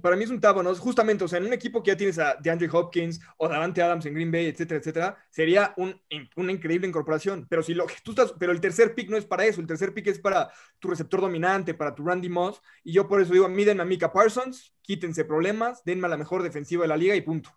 [0.00, 0.74] para mí es un tabo, ¿no?
[0.74, 4.04] Justamente, o sea, en un equipo que ya tienes a DeAndre Hopkins o Davante Adams
[4.06, 6.00] en Green Bay, etcétera, etcétera, sería un,
[6.36, 7.46] una increíble incorporación.
[7.48, 9.66] Pero si lo que tú estás, pero el tercer pick no es para eso, el
[9.66, 10.50] tercer pick es para
[10.80, 14.12] tu receptor dominante, para tu Randy Moss, y yo por eso digo, miden a Mika
[14.12, 17.50] Parsons, quítense problemas, denme a la mejor defensiva de la liga y punto.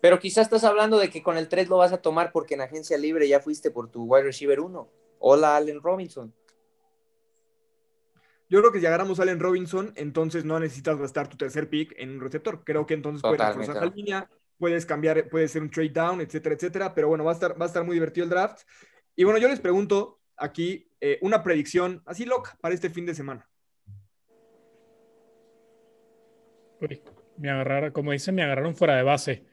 [0.00, 2.62] Pero quizás estás hablando de que con el 3 lo vas a tomar porque en
[2.62, 4.90] agencia libre ya fuiste por tu wide receiver 1.
[5.18, 6.34] Hola, Allen Robinson.
[8.50, 11.94] Yo creo que si agarramos a Allen Robinson, entonces no necesitas gastar tu tercer pick
[11.96, 12.64] en un receptor.
[12.64, 14.28] Creo que entonces puedes reforzar la línea,
[14.58, 16.92] puedes cambiar, puede ser un trade down, etcétera, etcétera.
[16.92, 18.62] Pero bueno, va a estar, va a estar muy divertido el draft.
[19.14, 23.14] Y bueno, yo les pregunto aquí eh, una predicción así loca para este fin de
[23.14, 23.48] semana.
[26.80, 27.00] Uy,
[27.36, 29.46] me agarraron, como dicen, me agarraron fuera de base.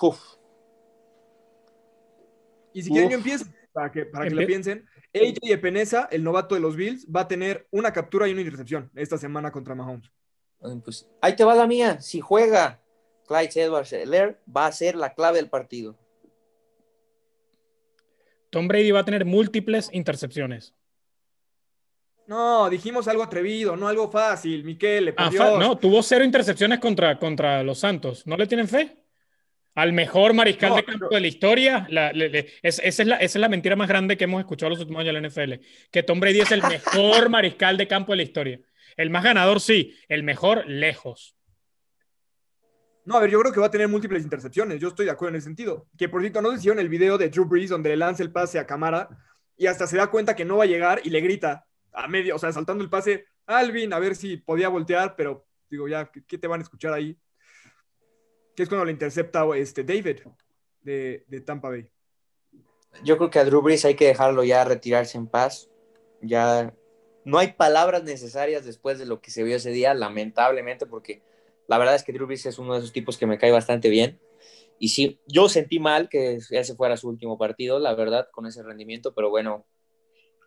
[0.00, 0.18] Uf.
[2.72, 3.12] Y si quieren, Uf.
[3.12, 3.44] yo empiezo
[3.74, 4.88] para que, para que lo piensen.
[5.14, 8.90] AJ Epenesa, el novato de los Bills, va a tener una captura y una intercepción
[8.94, 10.10] esta semana contra Mahomes.
[10.84, 12.00] Pues, ahí te va la mía.
[12.00, 12.80] Si juega
[13.26, 15.98] Clyde Edwards Helaire, va a ser la clave del partido.
[18.50, 20.74] Tom Brady va a tener múltiples intercepciones.
[22.26, 25.58] No, dijimos algo atrevido, no algo fácil, Miquel, por Ah, Dios.
[25.58, 28.26] no, tuvo cero intercepciones contra, contra los Santos.
[28.26, 29.01] ¿No le tienen fe?
[29.74, 31.86] Al mejor mariscal No, de campo pero- de la historia.
[31.88, 34.40] la- le- le- es- esa, es la, esa es la mentira más grande que hemos
[34.40, 35.60] escuchado los últimos años en la NFL.
[35.90, 36.60] Que Tom Brady es el
[37.16, 38.60] mejor mariscal de campo de la historia.
[38.96, 39.96] El más ganador, sí.
[40.08, 41.34] El mejor, lejos.
[43.04, 44.78] No, a ver, yo creo que va a tener múltiples intercepciones.
[44.78, 45.88] Yo estoy de acuerdo en ese sentido.
[45.98, 48.22] Que por cierto, no sé si vieron el video de Drew Brees donde le lanza
[48.22, 49.08] el pase a Camara
[49.56, 52.36] y hasta se da cuenta que no va a llegar y le grita a medio,
[52.36, 56.22] o sea, saltando el pase, Alvin, a ver si podía voltear, pero digo, ya, ¿qué,
[56.26, 57.16] qué te van a escuchar ahí?
[58.54, 60.20] Que es cuando le intercepta este David
[60.82, 61.88] de, de Tampa Bay.
[63.04, 65.70] Yo creo que a Drew Brees hay que dejarlo ya retirarse en paz.
[66.20, 66.74] Ya
[67.24, 71.22] no hay palabras necesarias después de lo que se vio ese día, lamentablemente, porque
[71.68, 73.88] la verdad es que Drew Brees es uno de esos tipos que me cae bastante
[73.88, 74.20] bien.
[74.78, 78.62] Y sí, yo sentí mal que ese fuera su último partido, la verdad, con ese
[78.62, 79.64] rendimiento, pero bueno,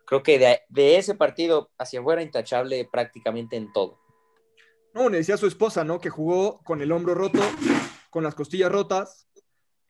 [0.04, 3.98] creo que de, de ese partido hacia afuera intachable prácticamente en todo.
[4.92, 6.00] No, le decía a su esposa, ¿no?
[6.00, 7.40] Que jugó con el hombro roto,
[8.16, 9.28] con las costillas rotas,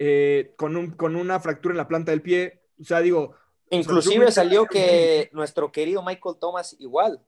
[0.00, 2.60] eh, con, un, con una fractura en la planta del pie.
[2.80, 3.36] O sea, digo,
[3.70, 7.20] Inclusive salió un que nuestro querido Michael Thomas igual,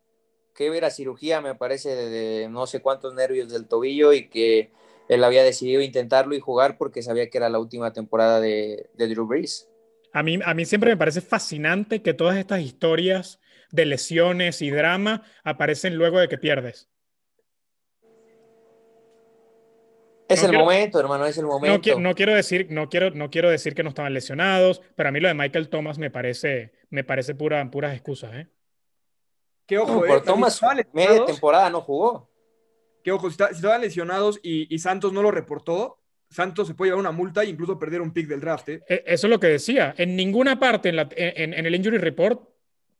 [0.56, 4.72] que era cirugía, me parece, de, de no sé cuántos nervios del tobillo y que
[5.08, 9.06] él había decidido intentarlo y jugar porque sabía que era la última temporada de, de
[9.06, 9.68] Drew Brees.
[10.12, 13.38] A mí, a mí siempre me parece fascinante que todas estas historias
[13.70, 16.88] de lesiones y drama aparecen luego de que pierdes.
[20.28, 21.80] Es No el quiero- momento, hermano, es el No, momento.
[21.80, 25.12] qui- no quiero decir, no quiero, no quiero decir que no estaban lesionados, pero a
[25.12, 28.46] mí lo de Michael Thomas me parece, me parece pura, puras excusas, ¿eh?
[29.66, 32.30] que ojo, No, eh, por Thomas, estaban media temporada no jugó.
[33.04, 36.74] que ojo, si, está- si estaban lesionados y, y Santos no lo reportó, Santos se
[36.74, 38.82] puede llevar una multa e incluso perder un pick del draft, ¿eh?
[38.86, 39.94] E- Eso es lo que decía.
[39.96, 42.42] En ninguna parte en, la- en- en el injury report,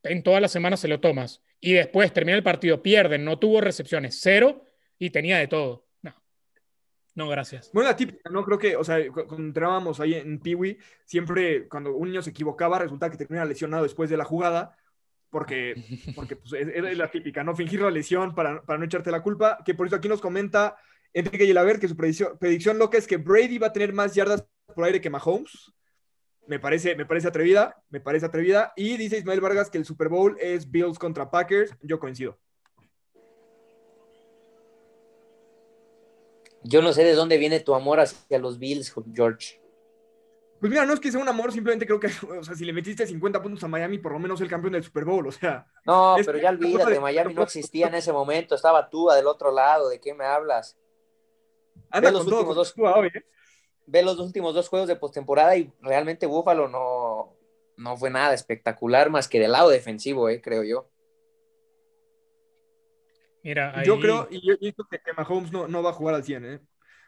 [0.03, 1.43] en toda la semana se lo tomas.
[1.61, 4.63] Y después termina el partido, pierden, no tuvo recepciones, cero
[4.99, 5.88] y tenía de todo.
[7.19, 7.71] No, gracias.
[7.73, 8.45] Bueno, la típica, ¿no?
[8.45, 12.31] Creo que, o sea, cu- cuando entrábamos ahí en Peewee, siempre cuando un niño se
[12.31, 14.77] equivocaba, resulta que termina lesionado después de la jugada,
[15.31, 15.75] porque,
[16.15, 17.57] porque pues, es, es la típica, ¿no?
[17.57, 20.77] Fingir la lesión para, para no echarte la culpa, que por eso aquí nos comenta
[21.13, 24.47] Enrique Gilaver que su predicción, predicción loca es que Brady va a tener más yardas
[24.75, 25.73] por aire que Mahomes.
[26.47, 28.73] me parece, me parece atrevida, me parece atrevida.
[28.77, 31.75] Y dice Ismael Vargas que el Super Bowl es Bills contra Packers.
[31.83, 32.39] Yo coincido.
[36.63, 39.61] Yo no sé de dónde viene tu amor hacia los Bills, George.
[40.61, 42.73] Pues mira, no es que sea un amor, simplemente creo que, o sea, si le
[42.73, 45.67] metiste 50 puntos a Miami, por lo menos el campeón del Super Bowl, o sea.
[45.87, 49.89] No, pero ya olvídate, Miami no existía en ese momento, estaba tú del otro lado,
[49.89, 50.77] ¿de qué me hablas?
[51.91, 53.25] Anda los últimos dos, ¿eh?
[53.87, 57.37] ve los dos últimos dos juegos de postemporada y realmente Buffalo no,
[57.77, 60.89] no fue nada espectacular más que del lado defensivo, eh, creo yo.
[63.49, 66.23] Mira, Yo creo, y yo, yo que, que Mahomes no, no, va a jugar al
[66.23, 66.61] 100, ¿eh?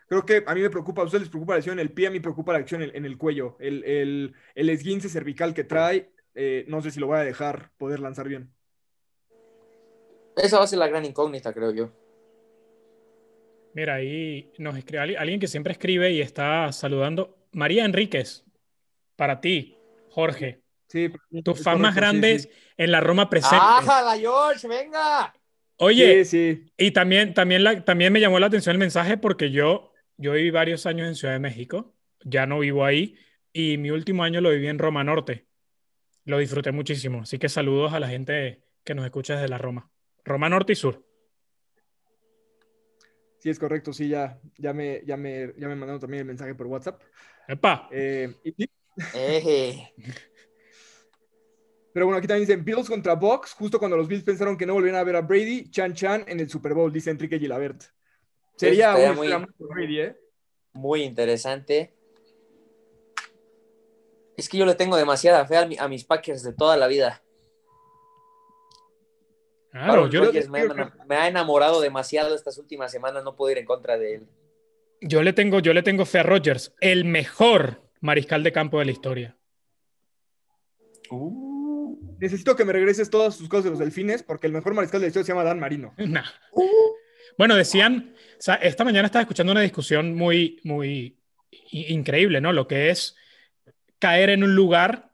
[0.09, 2.07] Creo que a mí me preocupa, a ustedes les preocupa la lesión en el pie,
[2.07, 3.59] a mí me preocupa la lesión en, en el cuello.
[3.61, 7.73] El, el, el, esguince cervical que trae, eh, no sé si lo voy a dejar
[7.77, 8.51] poder lanzar bien.
[10.35, 11.91] Esa va a ser la gran incógnita, creo yo.
[13.75, 17.37] Mira, ahí nos escribe alguien que siempre escribe y está saludando.
[17.53, 18.45] María Enríquez,
[19.15, 19.77] para ti,
[20.09, 20.63] Jorge.
[20.89, 21.13] Sí,
[21.45, 22.55] tus fans más grandes sí, sí.
[22.79, 23.59] en la Roma presente.
[23.61, 24.67] ¡Ájala, George!
[24.67, 25.35] ¡Venga!
[25.83, 29.93] Oye, sí, y también, también, la, también me llamó la atención el mensaje porque yo,
[30.19, 33.17] yo viví varios años en Ciudad de México, ya no vivo ahí,
[33.53, 35.47] y mi último año lo viví en Roma Norte.
[36.25, 37.23] Lo disfruté muchísimo.
[37.23, 39.91] Así que saludos a la gente que nos escucha desde la Roma.
[40.25, 41.05] Roma Norte y Sur.
[43.39, 46.55] Sí, es correcto, sí, ya, ya, me, ya, me, ya me mandaron también el mensaje
[46.55, 47.01] por WhatsApp.
[47.49, 47.89] ¡Epa!
[47.91, 48.69] Eh, y,
[49.15, 49.93] eh.
[51.93, 54.75] Pero bueno, aquí también dicen Bills contra Bucks, justo cuando los Bills pensaron que no
[54.75, 57.83] volvían a ver a Brady, Chan Chan en el Super Bowl, dice Enrique Gilabert.
[58.57, 59.29] Sería un muy,
[59.59, 60.17] Brady, ¿eh?
[60.73, 61.95] muy interesante.
[64.37, 66.87] Es que yo le tengo demasiada fe a, mi, a mis Packers de toda la
[66.87, 67.23] vida.
[69.73, 73.67] Claro, yo, me, ha, me, ha, enamorado demasiado estas últimas semanas, no puedo ir en
[73.67, 74.27] contra de él.
[75.01, 78.85] Yo le tengo, yo le tengo fe a Rodgers, el mejor mariscal de campo de
[78.85, 79.37] la historia.
[81.11, 81.60] Uh.
[82.21, 85.07] Necesito que me regreses todas sus cosas de los delfines, porque el mejor mariscal de
[85.07, 85.95] la historia se llama Dan Marino.
[85.99, 86.25] Nah.
[86.53, 86.95] Uh.
[87.39, 91.19] Bueno, decían, o sea, esta mañana estaba escuchando una discusión muy, muy
[91.71, 92.53] increíble, ¿no?
[92.53, 93.17] Lo que es
[93.99, 95.13] caer en un lugar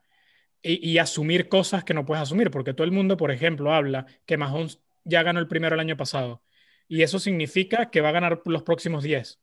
[0.63, 4.07] y, y, asumir cosas que no puedes asumir, porque todo el mundo, por ejemplo, habla
[4.25, 6.43] que Mahomes ya ganó el primero el año pasado,
[6.89, 9.41] y eso significa que va a ganar los próximos 10.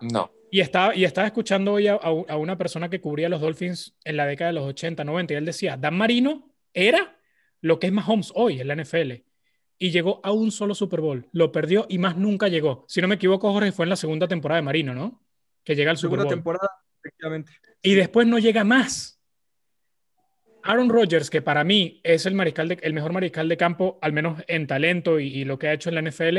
[0.00, 0.30] No.
[0.56, 4.16] Y estaba, y estaba escuchando hoy a, a, una persona que cubría los Dolphins en
[4.16, 7.18] la década de los 80, 90, y él decía, Dan Marino era
[7.60, 9.22] lo que es Mahomes hoy en la NFL.
[9.76, 11.28] Y llegó a un solo Super Bowl.
[11.32, 12.86] Lo perdió y más nunca llegó.
[12.88, 15.22] Si no me equivoco, Jorge, fue en la segunda temporada de Marino, ¿no?
[15.62, 16.34] Que llega al Super segunda Bowl.
[16.36, 17.52] temporada, efectivamente.
[17.82, 19.20] Y después no llega más.
[20.62, 24.14] Aaron Rodgers, que para mí es el, mariscal de, el mejor mariscal de campo, al
[24.14, 26.38] menos en talento y, y, lo que ha hecho en la NFL,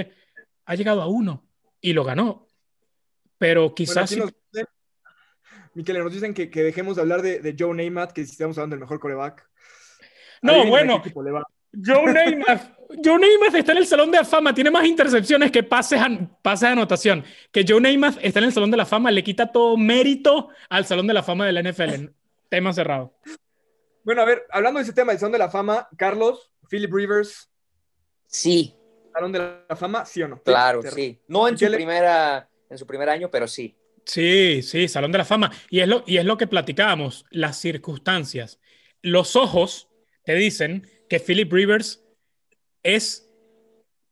[0.65, 1.47] ha llegado a uno
[1.79, 2.46] y lo ganó.
[3.37, 4.09] Pero quizás...
[4.15, 4.65] Bueno, nos,
[5.73, 8.57] Miquel, nos dicen que, que, dejemos de hablar de, de Joe Namath, que si estamos
[8.57, 9.47] hablando del mejor coreback.
[10.41, 11.03] No, bueno,
[11.85, 15.63] Joe Namath, Joe Namath está en el Salón de la Fama, tiene más intercepciones que
[15.63, 16.01] pases,
[16.41, 17.23] pases de anotación.
[17.51, 20.85] Que Joe Namath está en el Salón de la Fama, le quita todo mérito al
[20.85, 22.09] Salón de la Fama de la NFL.
[22.49, 23.13] tema cerrado.
[24.03, 27.49] Bueno, a ver, hablando de ese tema del Salón de la Fama, Carlos, Philip Rivers.
[28.25, 28.73] Sí.
[29.13, 30.41] ¿Salón de la Fama, sí o no?
[30.41, 31.21] Claro, sí.
[31.27, 33.75] No en su, primera, en su primer año, pero sí.
[34.05, 35.51] Sí, sí, Salón de la Fama.
[35.69, 38.59] Y es lo, y es lo que platicábamos, las circunstancias.
[39.01, 39.89] Los ojos
[40.23, 42.03] te dicen que Philip Rivers
[42.83, 43.29] es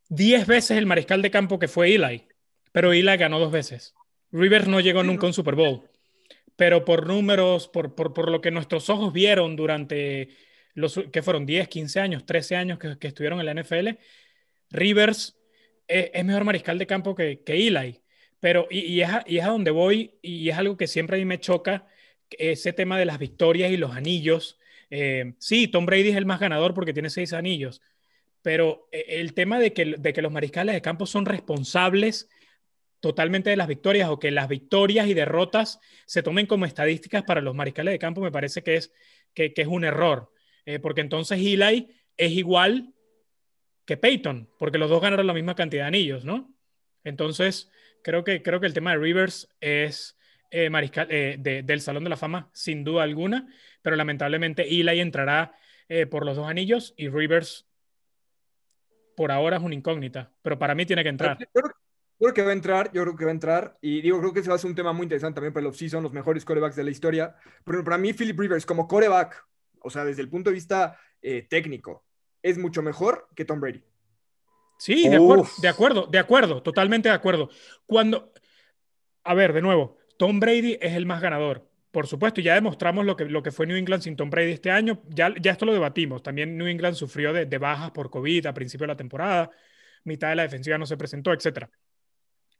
[0.09, 2.27] 10 veces el mariscal de campo que fue Eli,
[2.71, 3.95] pero Eli ganó dos veces.
[4.31, 5.89] Rivers no llegó nunca a un Super Bowl,
[6.55, 10.29] pero por números, por, por, por lo que nuestros ojos vieron durante
[10.73, 13.97] los que fueron 10, 15 años, 13 años que, que estuvieron en la NFL,
[14.71, 15.37] Rivers
[15.87, 18.01] es, es, mejor mariscal de campo que, que Eli.
[18.45, 21.39] Pero, y, es a, y donde voy, y es algo que siempre a mí me
[21.39, 21.87] choca,
[22.29, 24.59] ese tema de las victorias y los anillos.
[24.91, 27.81] Eh, sí, Tom Brady es el más ganador porque tiene seis anillos,
[28.43, 29.85] pero el tema de que,
[30.21, 32.29] los mariscales de campo son responsables
[32.99, 37.41] totalmente de las victorias o que las victorias y derrotas se tomen como estadísticas para
[37.41, 38.93] los mariscales de campo me parece que es,
[39.33, 40.31] que es un error,
[40.67, 42.93] eh, porque entonces Eli es igual
[43.85, 46.54] que Peyton, porque los dos ganaron la misma cantidad de anillos, ¿no?
[47.05, 50.17] Entonces, creo que, creo que el tema de Rivers es
[50.51, 53.47] eh, mariscal, eh, de, del Salón de la Fama, sin duda alguna,
[53.81, 55.55] pero lamentablemente Eli entrará
[55.87, 57.67] eh, por los dos anillos y Rivers
[59.15, 61.37] por ahora es una incógnita, pero para mí tiene que entrar.
[61.39, 61.61] Yo
[62.19, 64.39] creo, que va a entrar, yo creo que va a entrar, y digo, creo que
[64.39, 66.75] ese va a ser un tema muy interesante también para los season, los mejores corebacks
[66.75, 69.45] de la historia, pero para mí Philip Rivers como coreback,
[69.81, 72.05] o sea, desde el punto de vista eh, técnico,
[72.41, 73.83] es mucho mejor que Tom Brady.
[74.77, 77.49] Sí, de acuerdo, de acuerdo, de acuerdo, totalmente de acuerdo.
[77.85, 78.33] Cuando,
[79.23, 83.15] a ver, de nuevo, Tom Brady es el más ganador, por supuesto, ya demostramos lo
[83.15, 85.01] que, lo que fue New England sin Tom Brady este año.
[85.07, 86.21] Ya, ya esto lo debatimos.
[86.21, 89.49] También New England sufrió de, de bajas por COVID a principio de la temporada.
[90.03, 91.71] Mitad de la defensiva no se presentó, etcétera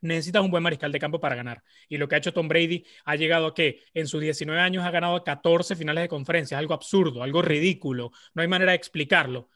[0.01, 1.63] necesitas un buen mariscal de campo para ganar.
[1.89, 4.83] Y lo que ha hecho Tom Brady ha llegado a que en sus 19 años
[4.85, 9.49] ha ganado 14 finales de conferencia, algo absurdo, algo ridículo, no hay manera de explicarlo.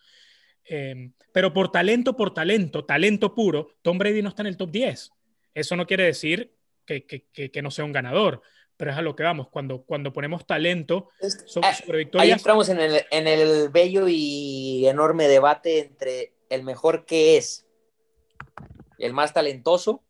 [0.66, 4.72] Em, pero por talento, por talento, talento puro, Tom Brady no está en el top
[4.72, 5.12] 10.
[5.54, 6.56] Eso no quiere decir
[6.86, 8.42] que, que, no sea un ganador,
[8.78, 9.50] pero es a lo que vamos.
[9.50, 11.10] Cuando, cuando ponemos talento
[11.46, 12.26] sobre, sobre victorias.
[12.26, 17.68] Ahí entramos en el, en el bello y enorme debate entre el mejor que es,
[18.98, 20.04] el más talentoso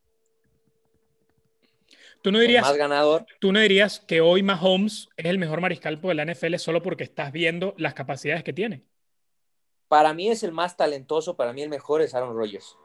[2.21, 3.25] Tú no dirías, más ganador.
[3.39, 7.03] Tú no dirías que hoy Mahomes es el mejor mariscal de la NFL solo porque
[7.03, 8.83] estás viendo las capacidades que tiene.
[9.89, 12.77] Para mí es el más talentoso, para mí el mejor es Aaron Rodgers.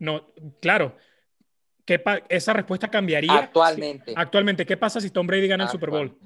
[0.00, 0.26] No,
[0.60, 0.96] claro.
[1.84, 3.32] ¿Qué esa respuesta cambiaría.
[3.34, 4.14] Actualmente.
[4.16, 6.18] actualmente, ¿qué pasa si Tom Brady gana el Super Bowl?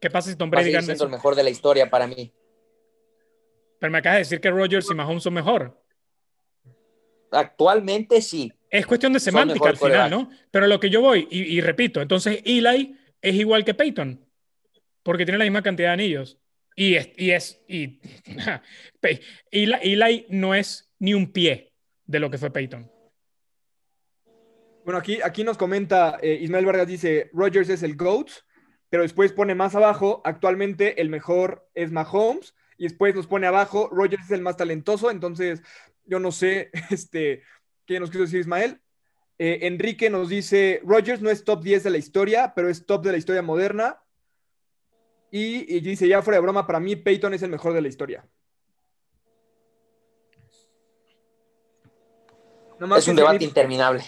[0.00, 2.32] ¿Qué pasa si Tom Brady gana el, el mejor de la historia para mí?
[3.78, 5.80] Pero me acabas de decir que Rodgers y Mahomes son mejor.
[7.30, 8.52] Actualmente sí.
[8.70, 10.30] Es cuestión de semántica al final, ¿no?
[10.50, 14.24] Pero lo que yo voy, y, repito, entonces Eli es igual que Peyton,
[15.02, 16.38] porque tiene la misma cantidad de anillos.
[16.78, 18.00] Y es, y es, y
[19.50, 21.72] Eli, no es ni un pie
[22.06, 22.88] de lo que fue Peyton.
[24.84, 28.30] Bueno, aquí, aquí nos comenta eh, Ismael Vargas, dice, Rogers es el GOAT,
[28.90, 33.88] pero después pone más abajo, actualmente el mejor es Mahomes, y después nos pone abajo,
[33.90, 35.62] Rogers es el más talentoso, entonces
[36.04, 37.42] yo no sé, este,
[37.88, 38.80] ¿Qué nos quiso decir Ismael?
[39.38, 43.02] Eh, Enrique nos dice, Rogers no es top 10 de la historia, pero es top
[43.02, 43.98] de la historia moderna.
[45.30, 48.24] Y, dice, ya fuera de broma, para mí Peyton es el mejor de la historia.
[52.96, 54.04] es un debate interminable.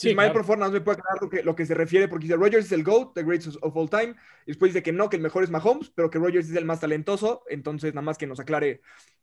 [0.00, 2.36] Ismael, por favor, no me puede aclarar lo que, lo que se refiere, porque dice,
[2.36, 4.14] Rogers es el GOAT, the greatest of all time.
[4.44, 6.64] Y después dice que no, que el mejor es Mahomes, pero que Rogers es el
[6.64, 7.42] más talentoso.
[7.48, 8.82] Entonces, nada más que nos aclare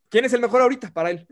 [0.09, 1.27] quién es el mejor ahorita para él.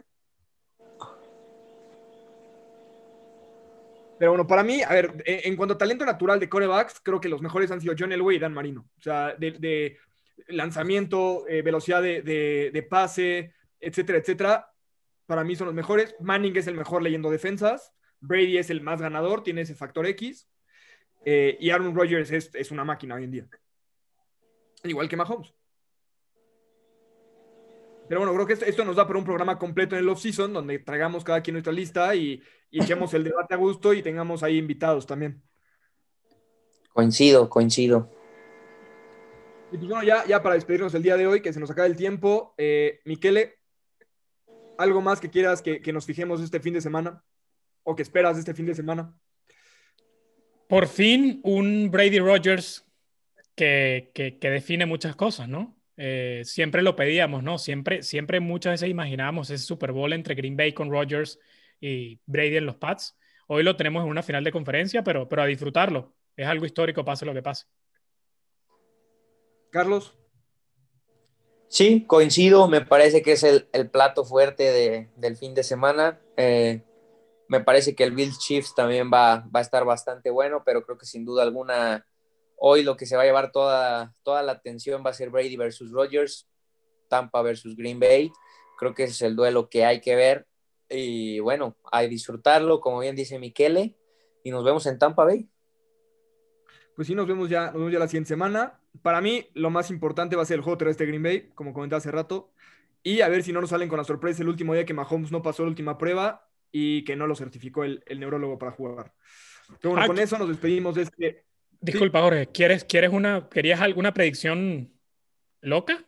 [4.20, 7.30] Pero bueno, para mí, a ver, en, cuanto a talento natural de corebacks, creo que
[7.30, 8.86] los mejores han sido John Elway y Dan Marino.
[8.98, 9.98] O sea, de,
[10.48, 14.72] lanzamiento, eh, velocidad de, pase, etcétera, etcétera.
[15.26, 16.16] Para mí son los mejores.
[16.20, 17.94] Manning es el mejor leyendo defensas.
[18.20, 20.50] Brady es el más ganador, tiene ese factor X.
[21.24, 23.48] Eh, y Aaron Rodgers es, es una máquina hoy en día.
[24.84, 25.54] Igual que Mahomes.
[28.10, 30.80] Pero bueno, creo que esto, nos da para un programa completo en el off-season, donde
[30.80, 32.42] traigamos cada quien nuestra lista y,
[32.72, 35.44] echemos el debate a gusto y tengamos ahí invitados también.
[36.92, 38.10] Coincido, coincido.
[39.72, 41.86] Y pues bueno, ya, ya para despedirnos el día de hoy, que se nos acaba
[41.86, 43.60] el tiempo, eh, Miquele,
[44.80, 47.24] ¿algo más que quieras que, nos fijemos este fin de semana?
[47.84, 49.16] ¿O que esperas este fin de semana?
[50.68, 52.88] Por fin, un Brady Rogers
[53.56, 55.79] que, que define muchas cosas, ¿no?
[56.02, 57.58] Eh, siempre lo pedíamos, ¿no?
[57.58, 61.38] Siempre, siempre muchas veces imaginábamos ese Super Bowl entre Green Bay con Rodgers
[61.82, 63.18] y Brady en los Pats.
[63.48, 66.14] Hoy lo tenemos en una final de conferencia, pero, pero a disfrutarlo.
[66.38, 67.66] Es algo histórico, pase lo que pase.
[69.72, 70.16] Carlos.
[71.68, 72.70] Sí, coincido.
[72.70, 76.22] Me parece que es el, plato fuerte del fin de semana.
[76.38, 76.82] Eh,
[77.50, 80.98] me parece que el Bill Chiefs también va, va a estar bastante bueno, pero creo
[80.98, 82.06] que sin duda alguna
[82.60, 85.56] Hoy lo que se va a llevar toda, toda la atención va a ser Brady
[85.56, 86.48] versus Rodgers,
[87.08, 88.32] Tampa versus Green Bay.
[88.78, 90.46] Creo que ese es el duelo que hay que ver.
[90.90, 93.96] Y bueno, hay disfrutarlo, como bien dice Miquele,
[94.44, 95.50] y nos vemos en Tampa Bay.
[96.96, 98.82] Pues sí, nos vemos ya, nos vemos ya la siguiente semana.
[99.02, 101.74] Para mí, lo más importante va a ser el juego terrestre de Green Bay, como
[101.74, 102.52] comenté hace rato.
[103.04, 105.32] Y a ver si no nos salen con la sorpresa el último día que Mahomes
[105.32, 109.14] no pasó la última prueba y que no lo certificó el, neurólogo para jugar.
[109.82, 111.46] Pero bueno, con eso nos despedimos de este
[111.82, 114.92] Disculpa, Jorge, ¿quieres, ¿quieres una, ¿querías alguna predicción
[115.62, 116.04] loca?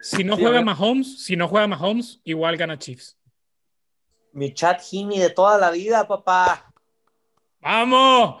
[0.00, 3.18] Si no juega Mahomes, si no juega Mahomes, igual gana Chiefs.
[4.32, 6.72] Mi chat Jimmy de toda la vida, papá.
[7.60, 8.40] ¡Vamos!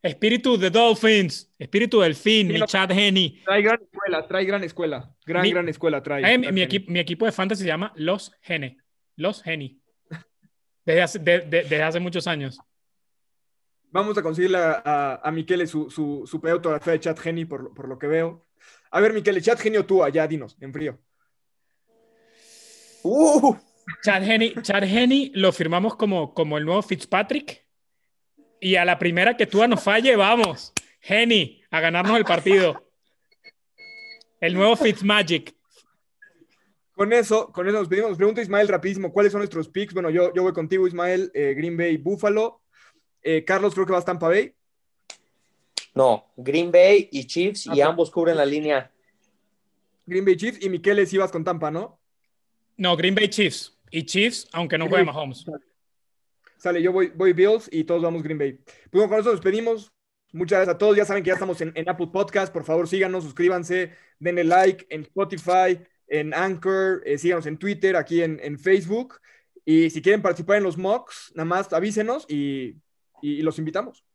[0.00, 3.42] Espíritu de Dolphins, espíritu del fin, mi chat Henny.
[3.44, 6.38] Trae gran escuela, trae gran escuela, gran, gran escuela trae.
[6.38, 8.78] mi, equipo de fantasy se llama Los Gene,
[9.16, 9.78] Los Geni.
[10.84, 12.60] Desde hace, desde hace muchos años.
[13.90, 17.88] Vamos a conseguirle a, a, Miquele su, su, su autografía de Chat Geni, por, por,
[17.88, 18.46] lo que veo.
[18.90, 20.98] A ver, Miquele, Chat Geni o tú, allá, dinos, en frío.
[23.02, 23.56] Uh.
[24.02, 27.64] Chat Geni, lo firmamos como, como el nuevo Fitzpatrick.
[28.60, 30.72] Y a la primera que tú nos falle, vamos.
[31.00, 32.90] Geni, a ganarnos el partido.
[34.40, 35.54] El nuevo Fitzmagic.
[36.94, 38.10] Con eso, con eso nos pedimos.
[38.10, 39.92] Nos pregunta Ismael rapidísimo, ¿cuáles son nuestros picks?
[39.92, 41.30] Bueno, yo, yo voy contigo, Ismael.
[41.34, 42.62] Eh, Green Bay, Buffalo.
[43.28, 44.54] Eh, Carlos creo que va a Tampa Bay.
[45.96, 48.92] No, Green Bay y Chiefs y Ah, ambos cubren la línea.
[50.06, 51.98] Green Bay Chiefs y Miqueles ibas con Tampa, ¿no?
[52.76, 53.76] No, Green Bay Chiefs.
[53.90, 55.44] Y Chiefs, aunque no juegue Mahomes.
[56.56, 58.52] Sale, yo voy, voy Bills y todos vamos Green Bay.
[58.52, 59.90] Pues bueno, con eso nos despedimos.
[60.32, 60.96] Muchas gracias a todos.
[60.96, 62.52] Ya saben que ya estamos en, en Apple Podcast.
[62.52, 68.22] Por favor, síganos, suscríbanse, denle like en Spotify, en Anchor, eh, síganos en Twitter, aquí
[68.22, 69.20] en, en Facebook.
[69.64, 72.76] Y si quieren participar en los mocks, nada más avísenos y,
[73.20, 74.05] y- los invitamos.